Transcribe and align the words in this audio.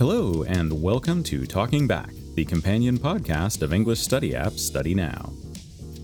Hello, 0.00 0.44
and 0.44 0.80
welcome 0.82 1.22
to 1.24 1.44
Talking 1.44 1.86
Back, 1.86 2.08
the 2.34 2.46
companion 2.46 2.96
podcast 2.96 3.60
of 3.60 3.74
English 3.74 4.00
study 4.00 4.34
app 4.34 4.54
Study 4.54 4.94
Now. 4.94 5.30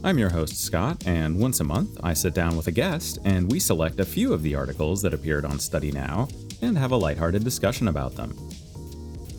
I'm 0.05 0.19
your 0.19 0.29
host, 0.29 0.63
Scott, 0.63 1.07
and 1.07 1.41
once 1.41 1.61
a 1.61 1.65
month 1.65 1.99
I 2.03 2.13
sit 2.13 2.35
down 2.35 2.59
with 2.59 2.67
a 2.67 2.73
guest 2.73 3.21
and 3.25 3.51
we 3.51 3.59
select 3.59 3.99
a 3.99 4.05
few 4.05 4.35
of 4.35 4.43
the 4.43 4.55
articles 4.55 5.01
that 5.01 5.15
appeared 5.15 5.47
on 5.47 5.59
Study 5.59 5.93
Now 5.93 6.29
and 6.61 6.77
have 6.77 6.91
a 6.91 6.97
lighthearted 6.97 7.43
discussion 7.43 7.89
about 7.89 8.15
them. 8.15 8.37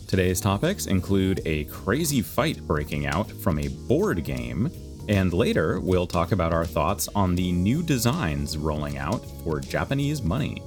Today's 0.08 0.40
topics 0.40 0.86
include 0.86 1.40
a 1.46 1.62
crazy 1.66 2.20
fight 2.20 2.60
breaking 2.66 3.06
out 3.06 3.30
from 3.30 3.60
a 3.60 3.68
board 3.68 4.24
game, 4.24 4.72
and 5.08 5.32
later 5.32 5.78
we'll 5.78 6.08
talk 6.08 6.32
about 6.32 6.52
our 6.52 6.66
thoughts 6.66 7.08
on 7.14 7.36
the 7.36 7.52
new 7.52 7.80
designs 7.80 8.58
rolling 8.58 8.98
out 8.98 9.24
for 9.44 9.60
Japanese 9.60 10.20
money. 10.20 10.60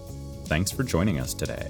Thanks 0.46 0.72
for 0.72 0.84
joining 0.84 1.20
us 1.20 1.34
today. 1.34 1.68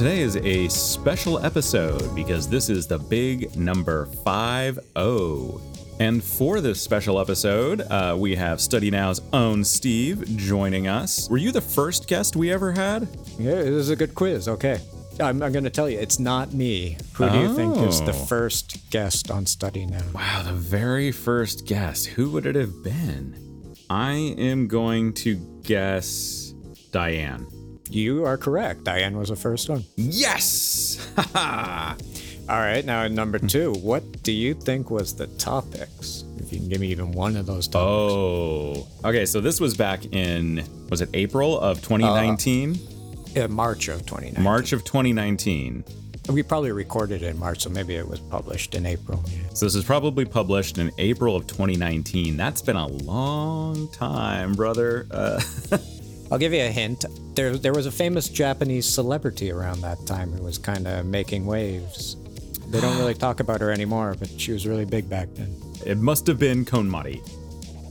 Today 0.00 0.20
is 0.20 0.36
a 0.36 0.66
special 0.68 1.44
episode 1.44 2.14
because 2.14 2.48
this 2.48 2.70
is 2.70 2.86
the 2.86 2.98
big 2.98 3.54
number 3.54 4.06
5 4.24 4.78
0. 4.96 5.60
And 5.98 6.24
for 6.24 6.62
this 6.62 6.80
special 6.80 7.20
episode, 7.20 7.82
uh, 7.82 8.16
we 8.18 8.34
have 8.34 8.62
Study 8.62 8.90
Now's 8.90 9.20
own 9.34 9.62
Steve 9.62 10.24
joining 10.38 10.88
us. 10.88 11.28
Were 11.28 11.36
you 11.36 11.52
the 11.52 11.60
first 11.60 12.08
guest 12.08 12.34
we 12.34 12.50
ever 12.50 12.72
had? 12.72 13.08
Yeah, 13.38 13.60
it 13.60 13.72
was 13.72 13.90
a 13.90 13.94
good 13.96 14.14
quiz. 14.14 14.48
Okay. 14.48 14.80
I'm, 15.20 15.42
I'm 15.42 15.52
going 15.52 15.64
to 15.64 15.70
tell 15.70 15.90
you, 15.90 15.98
it's 15.98 16.18
not 16.18 16.54
me. 16.54 16.96
Who 17.12 17.28
do 17.28 17.38
you 17.38 17.54
think 17.54 17.76
is 17.76 18.00
the 18.00 18.12
Oh. 18.12 18.24
first 18.24 18.88
guest 18.88 19.30
on 19.30 19.44
Study 19.44 19.84
Now? 19.84 20.00
Wow, 20.14 20.44
the 20.46 20.54
very 20.54 21.12
first 21.12 21.66
guest. 21.66 22.06
Who 22.06 22.30
would 22.30 22.46
it 22.46 22.54
have 22.54 22.82
been? 22.82 23.76
I 23.90 24.14
am 24.38 24.66
going 24.66 25.12
to 25.24 25.34
guess 25.62 26.54
Diane. 26.90 27.46
You 27.90 28.24
are 28.24 28.36
correct. 28.36 28.84
Diane 28.84 29.16
was 29.18 29.30
the 29.30 29.36
first 29.36 29.68
one. 29.68 29.84
Yes! 29.96 31.06
All 31.34 32.58
right, 32.58 32.84
now 32.84 33.02
at 33.04 33.12
number 33.12 33.38
two, 33.38 33.72
what 33.74 34.22
do 34.22 34.32
you 34.32 34.54
think 34.54 34.90
was 34.90 35.14
the 35.14 35.26
topics? 35.38 36.24
If 36.38 36.52
you 36.52 36.58
can 36.58 36.68
give 36.68 36.80
me 36.80 36.88
even 36.88 37.12
one 37.12 37.36
of 37.36 37.46
those 37.46 37.68
topics. 37.68 37.84
oh. 38.12 38.88
Okay, 39.04 39.24
so 39.26 39.40
this 39.40 39.60
was 39.60 39.76
back 39.76 40.04
in, 40.12 40.64
was 40.88 41.00
it 41.00 41.10
April 41.14 41.58
of 41.60 41.80
2019? 41.82 42.78
Uh, 43.36 43.48
March 43.48 43.88
of 43.88 44.00
2019. 44.00 44.42
March 44.42 44.72
of 44.72 44.84
2019. 44.84 45.84
We 46.28 46.42
probably 46.42 46.70
recorded 46.72 47.22
it 47.22 47.26
in 47.28 47.38
March, 47.38 47.62
so 47.62 47.70
maybe 47.70 47.94
it 47.96 48.06
was 48.06 48.20
published 48.20 48.74
in 48.74 48.86
April. 48.86 49.24
So 49.54 49.66
this 49.66 49.74
is 49.74 49.84
probably 49.84 50.24
published 50.24 50.78
in 50.78 50.92
April 50.98 51.34
of 51.34 51.46
2019. 51.48 52.36
That's 52.36 52.62
been 52.62 52.76
a 52.76 52.86
long 52.86 53.90
time, 53.92 54.54
brother. 54.54 55.06
Uh, 55.10 55.40
I'll 56.30 56.38
give 56.38 56.52
you 56.52 56.60
a 56.62 56.68
hint. 56.70 57.04
There, 57.34 57.56
there 57.56 57.72
was 57.72 57.86
a 57.86 57.90
famous 57.92 58.28
Japanese 58.28 58.86
celebrity 58.86 59.50
around 59.50 59.80
that 59.80 60.06
time 60.06 60.30
who 60.30 60.42
was 60.42 60.58
kind 60.58 60.86
of 60.86 61.06
making 61.06 61.44
waves. 61.46 62.16
They 62.68 62.80
don't 62.80 62.96
really 62.98 63.14
talk 63.26 63.40
about 63.40 63.60
her 63.60 63.70
anymore, 63.72 64.14
but 64.18 64.28
she 64.40 64.52
was 64.52 64.66
really 64.66 64.84
big 64.84 65.08
back 65.08 65.28
then. 65.34 65.54
it 65.84 65.98
must 65.98 66.26
have 66.28 66.38
been 66.38 66.64
Konmari. 66.64 67.20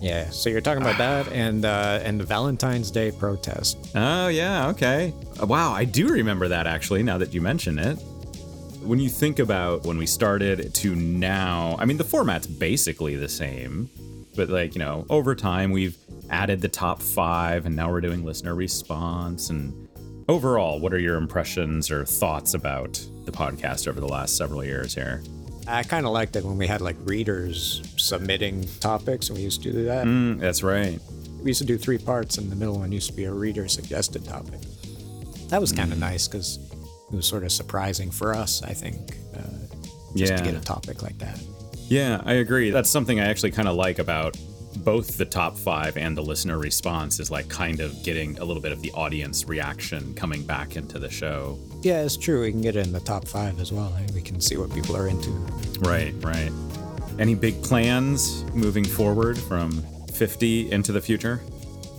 Yeah, 0.01 0.29
so 0.29 0.49
you're 0.49 0.61
talking 0.61 0.81
about 0.81 0.97
that 0.97 1.27
and 1.33 1.65
uh, 1.65 1.99
and 2.03 2.17
the 2.17 2.23
Valentine's 2.23 2.89
Day 2.89 3.11
protest. 3.11 3.77
Oh, 3.95 4.29
yeah, 4.29 4.69
okay. 4.69 5.13
Uh, 5.41 5.45
Wow, 5.45 5.73
I 5.73 5.83
do 5.83 6.07
remember 6.07 6.47
that 6.47 6.65
actually, 6.67 7.03
now 7.03 7.17
that 7.17 7.33
you 7.33 7.41
mention 7.41 7.77
it. 7.77 7.95
When 8.81 8.99
you 8.99 9.09
think 9.09 9.39
about 9.39 9.83
when 9.83 9.97
we 9.97 10.05
started 10.05 10.73
to 10.75 10.95
now, 10.95 11.75
I 11.77 11.83
mean, 11.83 11.97
the 11.97 12.05
format's 12.05 12.47
basically 12.47 13.17
the 13.17 13.27
same, 13.27 13.89
but 14.37 14.47
like, 14.49 14.73
you 14.73 14.79
know, 14.79 15.05
over 15.09 15.35
time 15.35 15.71
we've 15.71 15.97
added 16.30 16.61
the 16.61 16.67
top 16.69 17.02
five 17.02 17.66
and 17.66 17.75
now 17.75 17.91
we're 17.91 18.02
doing 18.02 18.23
listener 18.23 18.55
response. 18.55 19.49
And 19.49 19.88
overall, 20.27 20.80
what 20.80 20.94
are 20.94 20.99
your 20.99 21.16
impressions 21.17 21.89
or 21.91 22.05
thoughts 22.05 22.53
about 22.53 22.94
the 23.26 23.31
podcast 23.31 23.87
over 23.87 23.99
the 23.99 24.08
last 24.08 24.37
several 24.37 24.64
years 24.64 24.93
here? 24.93 25.21
I 25.67 25.83
kind 25.83 26.05
of 26.05 26.11
liked 26.14 26.36
it 26.36 26.43
when 26.43 26.58
we 26.58 26.65
had 26.67 26.81
like 26.81 26.95
readers 27.03 27.81
submitting 27.98 28.67
topics, 28.80 29.30
and 29.30 29.37
we 29.37 29.43
used 29.43 29.61
to 29.64 29.71
do 29.71 29.86
that. 29.86 30.05
Mm, 30.08 30.39
that's 30.39 30.64
right. 30.64 30.99
We 31.43 31.52
used 31.52 31.59
to 31.61 31.65
do 31.67 31.77
three 31.77 31.99
parts, 31.99 32.37
and 32.39 32.52
the 32.52 32.55
middle 32.55 32.80
one 32.80 32.92
used 32.92 33.08
to 33.09 33.15
be 33.15 33.26
a 33.26 33.32
reader 33.32 33.67
suggested 33.67 34.26
topic. 34.26 34.59
That 35.49 35.61
was 35.61 35.71
Mm. 35.71 35.77
kind 35.77 35.92
of 35.93 35.99
nice 35.99 36.27
because 36.27 36.58
it 37.11 37.15
was 37.15 37.27
sort 37.27 37.43
of 37.43 37.52
surprising 37.52 38.09
for 38.09 38.33
us, 38.33 38.64
I 38.64 38.73
think, 38.73 39.17
uh, 39.36 39.42
just 40.15 40.37
to 40.37 40.43
get 40.43 40.55
a 40.55 40.59
topic 40.59 41.03
like 41.03 41.17
that. 41.20 41.39
Yeah, 41.87 42.21
I 42.26 42.33
agree. 42.33 42.71
That's 42.71 42.89
something 42.89 43.20
I 43.20 43.26
actually 43.26 43.52
kind 43.52 43.67
of 43.67 43.76
like 43.76 43.99
about 43.99 44.37
both 44.89 45.17
the 45.20 45.26
top 45.26 45.55
five 45.55 45.98
and 45.98 46.17
the 46.17 46.22
listener 46.23 46.58
response 46.58 47.20
is 47.20 47.30
like 47.30 47.48
kind 47.48 47.80
of 47.80 48.02
getting 48.02 48.36
a 48.39 48.44
little 48.44 48.60
bit 48.60 48.72
of 48.72 48.82
the 48.82 48.92
audience 48.94 49.48
reaction 49.48 50.16
coming 50.16 50.42
back 50.42 50.76
into 50.76 50.98
the 50.98 51.08
show. 51.08 51.60
Yeah, 51.83 52.02
it's 52.02 52.17
true. 52.17 52.42
We 52.42 52.50
can 52.52 52.61
get 52.61 52.76
it 52.76 52.88
in 52.88 52.92
the 52.92 53.00
top 53.00 53.27
five 53.27 53.60
as 53.60 53.72
well. 53.72 53.95
eh? 54.00 54.08
We 54.16 54.22
can 54.23 54.42
see 54.42 54.58
what 54.58 54.73
people 54.73 54.98
are 54.98 55.08
into. 55.08 55.30
Right, 55.80 56.16
right. 56.23 56.52
Any 57.20 57.36
big 57.36 57.61
plans 57.61 58.44
moving 58.55 58.83
forward 58.83 59.38
from 59.38 59.83
50 60.11 60.72
into 60.72 60.92
the 60.92 61.02
future? 61.02 61.39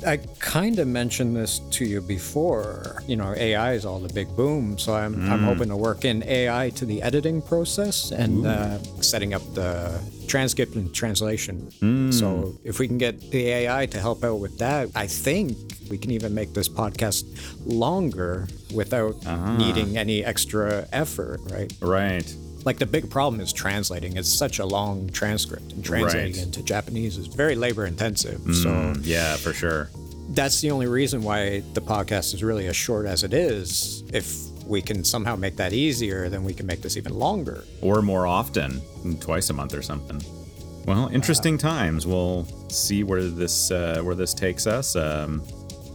I 0.06 0.19
kind 0.38 0.78
of 0.78 0.88
mentioned 0.88 1.37
this 1.37 1.59
to 1.71 1.84
you 1.84 2.00
before. 2.00 3.03
You 3.06 3.16
know, 3.16 3.34
AI 3.37 3.72
is 3.72 3.84
all 3.84 3.99
the 3.99 4.12
big 4.12 4.34
boom, 4.37 4.78
so 4.78 4.94
I'm, 4.94 5.15
I'm 5.31 5.41
mm. 5.41 5.44
hoping 5.44 5.69
to 5.69 5.77
work 5.77 6.05
in 6.05 6.22
AI 6.25 6.71
to 6.71 6.87
the 6.87 7.03
editing 7.03 7.43
process 7.43 8.10
and 8.10 8.47
uh, 8.47 8.78
setting 9.03 9.34
up 9.34 9.43
the 9.55 10.00
transcript 10.27 10.75
and 10.77 10.94
translation. 10.94 11.71
Mm. 11.81 12.12
So 12.15 12.55
if 12.65 12.78
we 12.78 12.87
can 12.89 12.99
get 12.99 13.21
the 13.31 13.49
AI 13.49 13.87
to 13.87 13.99
help 13.99 14.25
out 14.25 14.37
with 14.37 14.59
that, 14.59 14.89
I 14.94 15.06
think 15.06 15.56
we 15.91 15.99
can 15.99 16.10
even 16.12 16.34
make 16.34 16.55
this 16.55 16.69
podcast 16.69 17.25
longer 17.66 18.49
without 18.72 19.16
ah. 19.27 19.56
needing 19.56 19.99
any 19.99 20.25
extra 20.25 20.87
effort, 20.93 21.41
right? 21.50 21.72
Right. 21.81 22.34
Like 22.65 22.78
the 22.78 22.87
big 22.87 23.09
problem 23.10 23.41
is 23.41 23.53
translating. 23.53 24.16
It's 24.16 24.28
such 24.28 24.59
a 24.59 24.66
long 24.66 25.09
transcript, 25.10 25.72
and 25.72 25.84
translating 25.84 26.34
Right. 26.34 26.43
into 26.43 26.62
Japanese 26.62 27.16
is 27.19 27.26
very 27.26 27.54
labor 27.54 27.87
intensive. 27.87 28.41
So 28.54 28.69
Mm, 28.71 29.00
yeah, 29.04 29.37
for 29.37 29.53
sure. 29.53 29.91
that's 30.31 30.60
the 30.60 30.71
only 30.71 30.87
reason 30.87 31.22
why 31.22 31.62
the 31.75 31.81
podcast 31.81 32.34
is 32.34 32.43
really 32.44 32.66
as 32.66 32.76
short 32.76 33.06
as 33.06 33.25
it 33.25 33.32
is. 33.32 34.04
If 34.12 34.34
we 34.66 34.82
can 34.82 35.03
somehow 35.04 35.37
make 35.37 35.56
that 35.56 35.72
easier, 35.72 36.28
then 36.28 36.44
we 36.44 36.53
can 36.54 36.66
make 36.66 36.81
this 36.82 36.97
even 36.97 37.19
longer. 37.19 37.65
Or 37.81 38.03
more 38.03 38.26
often, 38.26 38.81
twice 39.21 39.50
a 39.50 39.53
month 39.54 39.75
or 39.75 39.82
something. 39.82 40.22
Well, 40.87 41.09
interesting 41.12 41.59
times. 41.59 42.06
We'll 42.06 42.47
see 42.69 43.03
where 43.04 43.22
this 43.25 43.71
uh, 43.71 44.00
where 44.03 44.15
this 44.15 44.32
takes 44.34 44.66
us. 44.66 44.97
Um, 44.97 45.42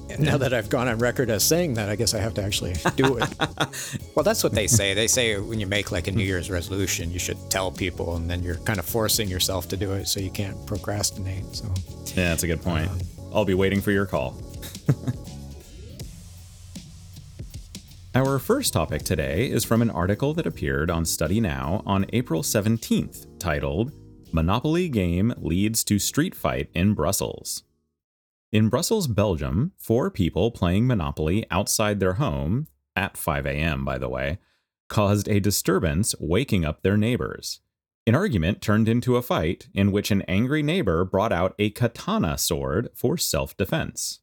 And 0.10 0.24
now 0.24 0.38
that 0.38 0.54
I've 0.54 0.70
gone 0.70 0.88
on 0.88 1.00
record 1.00 1.30
as 1.30 1.44
saying 1.44 1.74
that, 1.76 1.90
I 1.90 1.96
guess 1.96 2.14
I 2.14 2.20
have 2.20 2.34
to 2.36 2.44
actually 2.44 2.76
do 2.96 3.18
it. 3.18 3.28
well, 4.16 4.24
that's 4.24 4.44
what 4.44 4.54
they 4.54 4.68
say. 4.68 4.94
They 4.94 5.08
say 5.08 5.38
when 5.40 5.60
you 5.60 5.68
make 5.68 5.92
like 5.92 6.08
a 6.08 6.12
New 6.12 6.24
Year's 6.24 6.50
resolution, 6.52 7.12
you 7.12 7.20
should 7.20 7.38
tell 7.50 7.72
people, 7.72 8.16
and 8.16 8.30
then 8.30 8.44
you're 8.44 8.58
kind 8.58 8.80
of 8.80 8.86
forcing 8.86 9.28
yourself 9.28 9.68
to 9.70 9.78
do 9.78 9.94
it 9.94 10.08
so 10.08 10.20
you 10.20 10.30
can't 10.30 10.66
procrastinate. 10.68 11.56
So, 11.56 11.66
yeah, 12.16 12.30
that's 12.30 12.44
a 12.44 12.48
good 12.48 12.62
point. 12.62 12.90
Um, 12.90 13.00
I'll 13.34 13.46
be 13.46 13.56
waiting 13.56 13.82
for 13.82 13.92
your 13.92 14.06
call. 14.06 14.40
Our 18.16 18.40
first 18.40 18.72
topic 18.72 19.04
today 19.04 19.52
is 19.52 19.66
from 19.66 19.82
an 19.82 19.90
article 19.90 20.34
that 20.36 20.46
appeared 20.46 20.90
on 20.90 21.04
Study 21.04 21.42
Now 21.42 21.84
on 21.86 22.06
April 22.14 22.44
17th, 22.44 23.28
titled 23.40 23.92
Monopoly 24.32 24.88
Game 24.88 25.34
Leads 25.38 25.84
to 25.84 26.00
Street 26.00 26.34
Fight 26.34 26.70
in 26.74 26.94
Brussels. 26.94 27.64
In 28.52 28.70
Brussels, 28.70 29.08
Belgium, 29.08 29.74
four 29.78 30.10
people 30.10 30.52
playing 30.52 30.88
Monopoly 30.88 31.46
outside 31.52 32.00
their 32.00 32.14
home, 32.14 32.68
at 32.96 33.18
5 33.18 33.46
a.m., 33.46 33.84
by 33.84 33.98
the 33.98 34.10
way, 34.10 34.40
caused 34.88 35.28
a 35.28 35.40
disturbance, 35.40 36.16
waking 36.20 36.64
up 36.64 36.82
their 36.82 36.98
neighbors. 36.98 37.60
An 38.08 38.16
argument 38.16 38.62
turned 38.62 38.88
into 38.88 39.18
a 39.18 39.22
fight 39.22 39.68
in 39.74 39.92
which 39.92 40.12
an 40.12 40.22
angry 40.24 40.62
neighbor 40.62 41.04
brought 41.04 41.34
out 41.34 41.56
a 41.58 41.72
katana 41.72 42.38
sword 42.38 42.90
for 42.94 43.18
self 43.18 43.58
defense. 43.58 44.20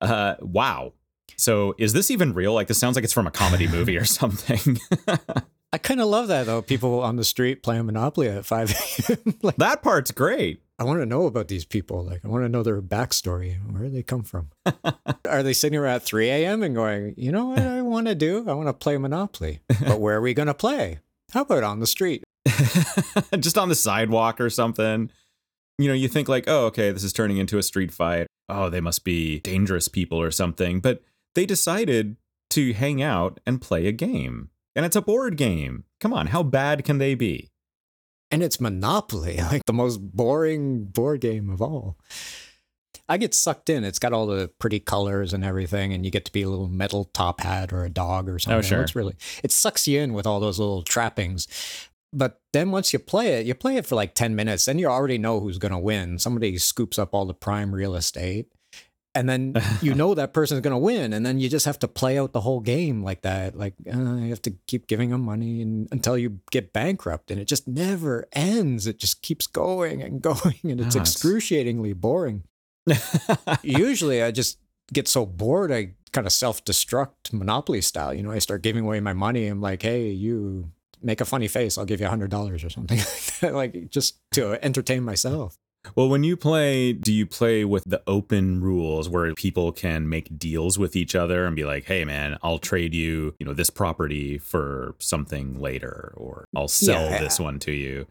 Uh, 0.00 0.36
wow. 0.40 0.92
So 1.36 1.74
is 1.76 1.92
this 1.92 2.10
even 2.10 2.34
real? 2.34 2.54
Like, 2.54 2.68
this 2.68 2.78
sounds 2.78 2.94
like 2.94 3.04
it's 3.04 3.12
from 3.12 3.26
a 3.26 3.32
comedy 3.32 3.66
movie 3.66 3.96
or 3.96 4.04
something. 4.06 4.78
I 5.72 5.78
kind 5.78 6.00
of 6.00 6.06
love 6.06 6.28
that 6.28 6.46
though. 6.46 6.62
People 6.62 7.00
on 7.00 7.16
the 7.16 7.24
street 7.24 7.62
playing 7.62 7.86
Monopoly 7.86 8.28
at 8.28 8.46
5 8.46 8.70
a.m. 8.70 9.34
like, 9.42 9.56
that 9.56 9.82
part's 9.82 10.12
great. 10.12 10.62
I 10.78 10.84
want 10.84 11.00
to 11.00 11.06
know 11.06 11.26
about 11.26 11.48
these 11.48 11.64
people. 11.64 12.04
Like, 12.04 12.24
I 12.24 12.28
want 12.28 12.44
to 12.44 12.48
know 12.48 12.62
their 12.62 12.82
backstory. 12.82 13.56
Where 13.72 13.84
do 13.84 13.90
they 13.90 14.02
come 14.02 14.22
from? 14.22 14.50
are 15.28 15.42
they 15.42 15.54
sitting 15.54 15.78
around 15.78 15.96
at 15.96 16.02
3 16.02 16.28
a.m. 16.28 16.62
and 16.62 16.74
going, 16.74 17.14
you 17.16 17.32
know 17.32 17.46
what 17.46 17.60
I 17.60 17.80
want 17.80 18.08
to 18.08 18.14
do? 18.14 18.44
I 18.48 18.52
want 18.52 18.68
to 18.68 18.74
play 18.74 18.98
Monopoly. 18.98 19.60
But 19.68 20.00
where 20.00 20.16
are 20.16 20.20
we 20.20 20.34
going 20.34 20.48
to 20.48 20.54
play? 20.54 20.98
How 21.32 21.42
about 21.42 21.64
on 21.64 21.80
the 21.80 21.86
street? 21.86 22.24
Just 23.38 23.56
on 23.56 23.70
the 23.70 23.74
sidewalk 23.74 24.40
or 24.40 24.50
something. 24.50 25.10
You 25.78 25.88
know, 25.88 25.94
you 25.94 26.08
think, 26.08 26.28
like, 26.28 26.44
oh, 26.46 26.66
okay, 26.66 26.90
this 26.92 27.04
is 27.04 27.12
turning 27.12 27.38
into 27.38 27.58
a 27.58 27.62
street 27.62 27.90
fight. 27.90 28.26
Oh, 28.48 28.68
they 28.68 28.80
must 28.80 29.02
be 29.02 29.40
dangerous 29.40 29.88
people 29.88 30.20
or 30.20 30.30
something. 30.30 30.80
But 30.80 31.02
they 31.34 31.46
decided 31.46 32.16
to 32.50 32.74
hang 32.74 33.02
out 33.02 33.40
and 33.46 33.62
play 33.62 33.86
a 33.86 33.92
game. 33.92 34.50
And 34.74 34.84
it's 34.84 34.96
a 34.96 35.02
board 35.02 35.38
game. 35.38 35.84
Come 36.00 36.12
on, 36.12 36.28
how 36.28 36.42
bad 36.42 36.84
can 36.84 36.98
they 36.98 37.14
be? 37.14 37.48
And 38.30 38.42
it's 38.42 38.60
Monopoly, 38.60 39.36
like 39.50 39.64
the 39.66 39.72
most 39.72 39.98
boring 39.98 40.84
board 40.84 41.20
game 41.20 41.50
of 41.50 41.62
all. 41.62 41.96
I 43.08 43.18
get 43.18 43.34
sucked 43.34 43.70
in. 43.70 43.84
It's 43.84 44.00
got 44.00 44.12
all 44.12 44.26
the 44.26 44.48
pretty 44.58 44.80
colors 44.80 45.32
and 45.32 45.44
everything, 45.44 45.92
and 45.92 46.04
you 46.04 46.10
get 46.10 46.24
to 46.24 46.32
be 46.32 46.42
a 46.42 46.48
little 46.48 46.68
metal 46.68 47.04
top 47.04 47.40
hat 47.40 47.72
or 47.72 47.84
a 47.84 47.90
dog 47.90 48.28
or 48.28 48.34
oh, 48.34 48.38
something. 48.38 48.58
Oh, 48.58 48.62
sure. 48.62 48.82
It's 48.82 48.96
really 48.96 49.14
it 49.44 49.52
sucks 49.52 49.86
you 49.86 50.00
in 50.00 50.12
with 50.12 50.26
all 50.26 50.40
those 50.40 50.58
little 50.58 50.82
trappings. 50.82 51.46
But 52.12 52.40
then 52.52 52.70
once 52.70 52.92
you 52.92 52.98
play 52.98 53.34
it, 53.34 53.46
you 53.46 53.54
play 53.54 53.76
it 53.76 53.86
for 53.86 53.94
like 53.94 54.14
10 54.14 54.34
minutes, 54.34 54.64
then 54.64 54.78
you 54.78 54.86
already 54.86 55.18
know 55.18 55.38
who's 55.38 55.58
gonna 55.58 55.78
win. 55.78 56.18
Somebody 56.18 56.56
scoops 56.58 56.98
up 56.98 57.14
all 57.14 57.26
the 57.26 57.34
prime 57.34 57.74
real 57.74 57.94
estate. 57.94 58.48
And 59.16 59.28
then 59.28 59.54
you 59.82 59.94
know 59.94 60.14
that 60.14 60.32
person's 60.32 60.60
gonna 60.60 60.78
win, 60.78 61.12
and 61.12 61.24
then 61.24 61.40
you 61.40 61.48
just 61.48 61.64
have 61.66 61.78
to 61.80 61.88
play 61.88 62.18
out 62.18 62.32
the 62.32 62.42
whole 62.42 62.60
game 62.60 63.02
like 63.02 63.22
that. 63.22 63.56
Like 63.56 63.74
uh, 63.92 64.16
you 64.16 64.28
have 64.28 64.42
to 64.42 64.54
keep 64.66 64.86
giving 64.86 65.10
them 65.10 65.22
money 65.22 65.62
and, 65.62 65.88
until 65.90 66.18
you 66.18 66.40
get 66.50 66.72
bankrupt, 66.72 67.30
and 67.30 67.40
it 67.40 67.46
just 67.48 67.66
never 67.66 68.28
ends. 68.32 68.86
It 68.86 68.98
just 68.98 69.22
keeps 69.22 69.46
going 69.46 70.02
and 70.02 70.20
going, 70.30 70.60
and 70.62 70.80
it's 70.80 70.94
it's- 70.94 71.14
excruciatingly 71.14 71.94
boring. 71.94 72.44
Usually, 73.62 74.22
I 74.22 74.30
just 74.30 74.58
get 74.92 75.08
so 75.08 75.26
bored, 75.26 75.72
I 75.72 75.94
kind 76.12 76.26
of 76.26 76.32
self 76.32 76.64
destruct 76.64 77.32
Monopoly 77.32 77.80
style. 77.80 78.14
You 78.14 78.22
know, 78.22 78.30
I 78.30 78.38
start 78.38 78.62
giving 78.62 78.84
away 78.84 79.00
my 79.00 79.12
money. 79.12 79.46
I'm 79.48 79.60
like, 79.60 79.82
hey, 79.82 80.08
you 80.10 80.70
make 81.02 81.20
a 81.20 81.24
funny 81.24 81.48
face, 81.48 81.76
I'll 81.78 81.84
give 81.84 82.00
you 82.00 82.06
a 82.06 82.10
hundred 82.10 82.30
dollars 82.30 82.64
or 82.64 82.70
something 82.70 82.98
like 82.98 83.40
that, 83.40 83.54
like 83.54 83.90
just 83.90 84.18
to 84.32 84.62
entertain 84.64 85.02
myself. 85.02 85.58
Well, 85.94 86.08
when 86.08 86.24
you 86.24 86.36
play, 86.36 86.92
do 86.92 87.12
you 87.12 87.26
play 87.26 87.64
with 87.64 87.84
the 87.86 88.02
open 88.06 88.60
rules 88.60 89.08
where 89.08 89.34
people 89.34 89.72
can 89.72 90.08
make 90.08 90.38
deals 90.38 90.78
with 90.78 90.96
each 90.96 91.14
other 91.14 91.46
and 91.46 91.54
be 91.54 91.64
like, 91.64 91.84
"Hey, 91.84 92.04
man, 92.04 92.38
I'll 92.42 92.58
trade 92.58 92.94
you, 92.94 93.34
you 93.38 93.46
know, 93.46 93.52
this 93.54 93.70
property 93.70 94.38
for 94.38 94.94
something 94.98 95.60
later, 95.60 96.12
or 96.16 96.46
I'll 96.54 96.68
sell 96.68 97.10
Yeah. 97.10 97.20
this 97.20 97.38
one 97.38 97.58
to 97.60 97.72
you." 97.72 98.06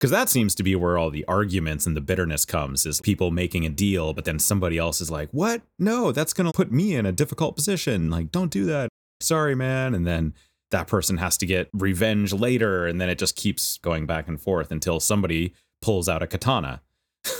Because 0.00 0.10
that 0.12 0.28
seems 0.28 0.54
to 0.54 0.62
be 0.62 0.76
where 0.76 0.96
all 0.96 1.10
the 1.10 1.24
arguments 1.26 1.84
and 1.84 1.96
the 1.96 2.00
bitterness 2.00 2.44
comes 2.44 2.86
is 2.86 3.00
people 3.00 3.32
making 3.32 3.66
a 3.66 3.68
deal, 3.68 4.14
but 4.14 4.24
then 4.24 4.38
somebody 4.38 4.78
else 4.78 5.00
is 5.00 5.10
like, 5.10 5.28
"What? 5.32 5.62
No, 5.78 6.12
that's 6.12 6.32
going 6.32 6.46
to 6.46 6.52
put 6.56 6.70
me 6.70 6.94
in 6.94 7.04
a 7.04 7.10
difficult 7.12 7.56
position. 7.56 8.08
Like, 8.08 8.30
don't 8.30 8.52
do 8.52 8.64
that. 8.66 8.88
Sorry, 9.20 9.56
man." 9.56 9.94
And 9.94 10.06
then 10.06 10.34
that 10.70 10.86
person 10.86 11.16
has 11.16 11.36
to 11.38 11.46
get 11.46 11.68
revenge 11.72 12.32
later, 12.32 12.86
and 12.86 13.00
then 13.00 13.08
it 13.08 13.18
just 13.18 13.34
keeps 13.34 13.78
going 13.78 14.06
back 14.06 14.28
and 14.28 14.40
forth 14.40 14.70
until 14.70 15.00
somebody 15.00 15.52
pulls 15.82 16.08
out 16.08 16.22
a 16.22 16.26
katana. 16.26 16.80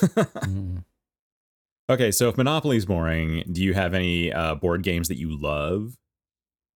Mm. 0.00 0.84
Okay, 1.90 2.10
so 2.10 2.28
if 2.28 2.36
Monopoly's 2.36 2.84
boring, 2.84 3.44
do 3.50 3.62
you 3.62 3.72
have 3.72 3.94
any 3.94 4.30
uh, 4.30 4.54
board 4.56 4.82
games 4.82 5.08
that 5.08 5.16
you 5.16 5.34
love? 5.40 5.96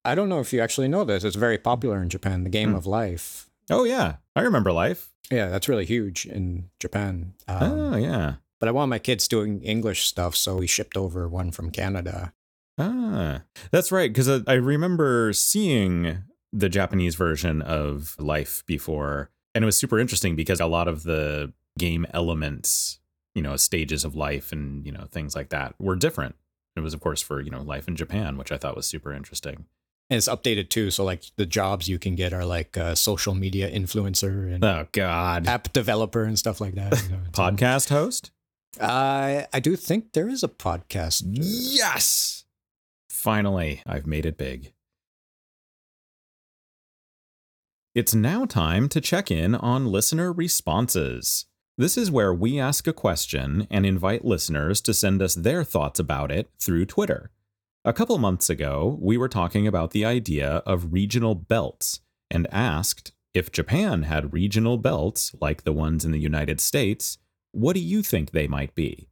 I 0.06 0.16
don't 0.16 0.30
know 0.30 0.40
if 0.40 0.54
you 0.54 0.62
actually 0.62 0.88
know 0.88 1.04
this. 1.04 1.26
It's 1.26 1.36
very 1.36 1.58
popular 1.58 2.02
in 2.02 2.08
Japan. 2.08 2.46
The 2.46 2.50
game 2.50 2.70
Hmm. 2.70 2.76
of 2.76 2.86
life. 2.86 3.50
Oh 3.70 3.84
yeah, 3.84 4.16
I 4.38 4.42
remember 4.42 4.72
Life. 4.72 5.10
Yeah, 5.30 5.50
that's 5.50 5.68
really 5.68 5.84
huge 5.86 6.26
in 6.26 6.70
Japan. 6.80 7.34
Um, 7.50 7.72
oh 7.72 7.98
yeah. 7.98 8.36
But 8.62 8.70
I 8.70 8.72
want 8.72 8.90
my 8.90 9.00
kids 9.00 9.28
doing 9.28 9.62
English 9.64 10.06
stuff, 10.06 10.34
so 10.38 10.56
we 10.56 10.66
shipped 10.68 10.96
over 10.96 11.28
one 11.28 11.52
from 11.52 11.72
Canada. 11.72 12.32
Ah, 12.78 13.42
that's 13.70 13.92
right. 13.92 14.10
Because 14.14 14.30
I, 14.30 14.40
I 14.48 14.54
remember 14.54 15.34
seeing 15.34 16.24
the 16.54 16.70
Japanese 16.70 17.16
version 17.16 17.62
of 17.62 18.16
Life 18.18 18.64
before, 18.66 19.30
and 19.54 19.64
it 19.64 19.66
was 19.66 19.78
super 19.78 20.00
interesting 20.00 20.38
because 20.38 20.62
a 20.62 20.68
lot 20.68 20.88
of 20.88 21.04
the 21.04 21.52
game 21.78 22.06
elements, 22.14 23.00
you 23.36 23.42
know, 23.42 23.56
stages 23.56 24.04
of 24.04 24.16
life 24.16 24.52
and 24.52 24.86
you 24.86 24.92
know 24.92 25.06
things 25.12 25.36
like 25.36 25.50
that 25.50 25.76
were 25.80 25.96
different. 25.96 26.36
It 26.76 26.80
was, 26.82 26.94
of 26.94 27.00
course, 27.02 27.22
for 27.22 27.42
you 27.42 27.50
know 27.52 27.62
life 27.62 27.88
in 27.88 27.96
Japan, 27.96 28.38
which 28.38 28.52
I 28.52 28.58
thought 28.58 28.76
was 28.76 28.86
super 28.88 29.14
interesting. 29.14 29.66
And 30.10 30.18
it's 30.18 30.28
updated 30.28 30.68
too. 30.70 30.92
So, 30.92 31.06
like, 31.06 31.24
the 31.38 31.46
jobs 31.46 31.88
you 31.88 31.98
can 31.98 32.16
get 32.16 32.34
are 32.34 32.44
like 32.44 32.76
a 32.76 32.98
social 32.98 33.34
media 33.34 33.72
influencer 33.72 34.54
and 34.54 34.64
Oh 34.64 34.88
God, 34.92 35.48
app 35.48 35.72
developer 35.72 36.24
and 36.26 36.38
stuff 36.38 36.60
like 36.60 36.76
that. 36.76 37.02
you 37.04 37.10
know. 37.16 37.22
Podcast 37.32 37.90
host. 37.90 38.32
I 38.82 39.48
I 39.54 39.60
do 39.62 39.76
think 39.78 40.12
there 40.14 40.28
is 40.30 40.44
a 40.44 40.48
podcast. 40.50 41.24
Yes! 41.28 42.44
Finally, 43.10 43.82
I've 43.86 44.08
made 44.08 44.26
it 44.26 44.38
big. 44.38 44.74
It's 47.94 48.16
now 48.16 48.46
time 48.46 48.88
to 48.90 49.02
check 49.02 49.30
in 49.30 49.54
on 49.56 49.86
listener 49.86 50.32
responses. 50.32 51.46
This 51.82 51.98
is 51.98 52.12
where 52.12 52.32
we 52.32 52.60
ask 52.60 52.86
a 52.86 52.94
question 52.94 53.66
and 53.72 53.88
invite 53.88 54.24
listeners 54.24 54.82
to 54.82 54.94
send 54.94 55.20
us 55.20 55.34
their 55.34 55.64
thoughts 55.64 56.00
about 56.00 56.32
it 56.32 56.52
through 56.60 56.86
Twitter. 56.86 57.32
A 57.84 57.92
couple 57.92 58.20
months 58.20 58.52
ago, 58.52 59.00
we 59.02 59.18
were 59.18 59.28
talking 59.28 59.66
about 59.66 59.90
the 59.90 60.06
idea 60.06 60.58
of 60.58 60.94
regional 60.94 61.34
belts 61.34 62.02
and 62.30 62.46
asked 62.54 63.14
if 63.34 63.52
Japan 63.52 64.04
had 64.04 64.32
regional 64.32 64.78
belts 64.78 65.34
like 65.42 65.64
the 65.64 65.74
ones 65.74 66.06
in 66.06 66.12
the 66.12 66.20
United 66.20 66.62
States, 66.62 67.18
what 67.52 67.74
do 67.74 67.80
you 67.80 68.04
think 68.04 68.30
they 68.30 68.48
might 68.48 68.76
be? 68.76 69.10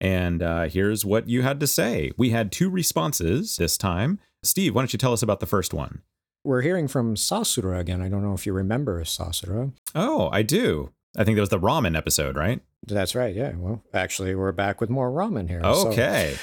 And 0.00 0.44
uh, 0.44 0.68
here's 0.68 1.04
what 1.04 1.28
you 1.28 1.42
had 1.42 1.58
to 1.58 1.66
say. 1.66 2.12
We 2.16 2.30
had 2.30 2.52
two 2.52 2.70
responses 2.70 3.56
this 3.56 3.76
time. 3.76 4.20
Steve, 4.44 4.76
why 4.76 4.82
don't 4.82 4.92
you 4.92 4.98
tell 5.00 5.12
us 5.12 5.24
about 5.24 5.40
the 5.40 5.44
first 5.44 5.74
one? 5.74 6.02
We're 6.44 6.62
hearing 6.62 6.86
from 6.86 7.16
Sasura 7.16 7.80
again. 7.80 8.00
I 8.00 8.08
don't 8.08 8.22
know 8.22 8.34
if 8.34 8.46
you 8.46 8.52
remember 8.52 9.02
Sasura. 9.02 9.72
Oh, 9.96 10.28
I 10.30 10.42
do. 10.42 10.92
I 11.16 11.24
think 11.24 11.36
that 11.36 11.40
was 11.42 11.48
the 11.50 11.58
ramen 11.58 11.96
episode, 11.96 12.36
right? 12.36 12.60
That's 12.86 13.14
right. 13.14 13.34
Yeah. 13.34 13.52
Well, 13.56 13.82
actually, 13.94 14.34
we're 14.34 14.52
back 14.52 14.80
with 14.80 14.90
more 14.90 15.10
ramen 15.10 15.48
here. 15.48 15.60
So- 15.62 15.88
Okay. 15.88 16.36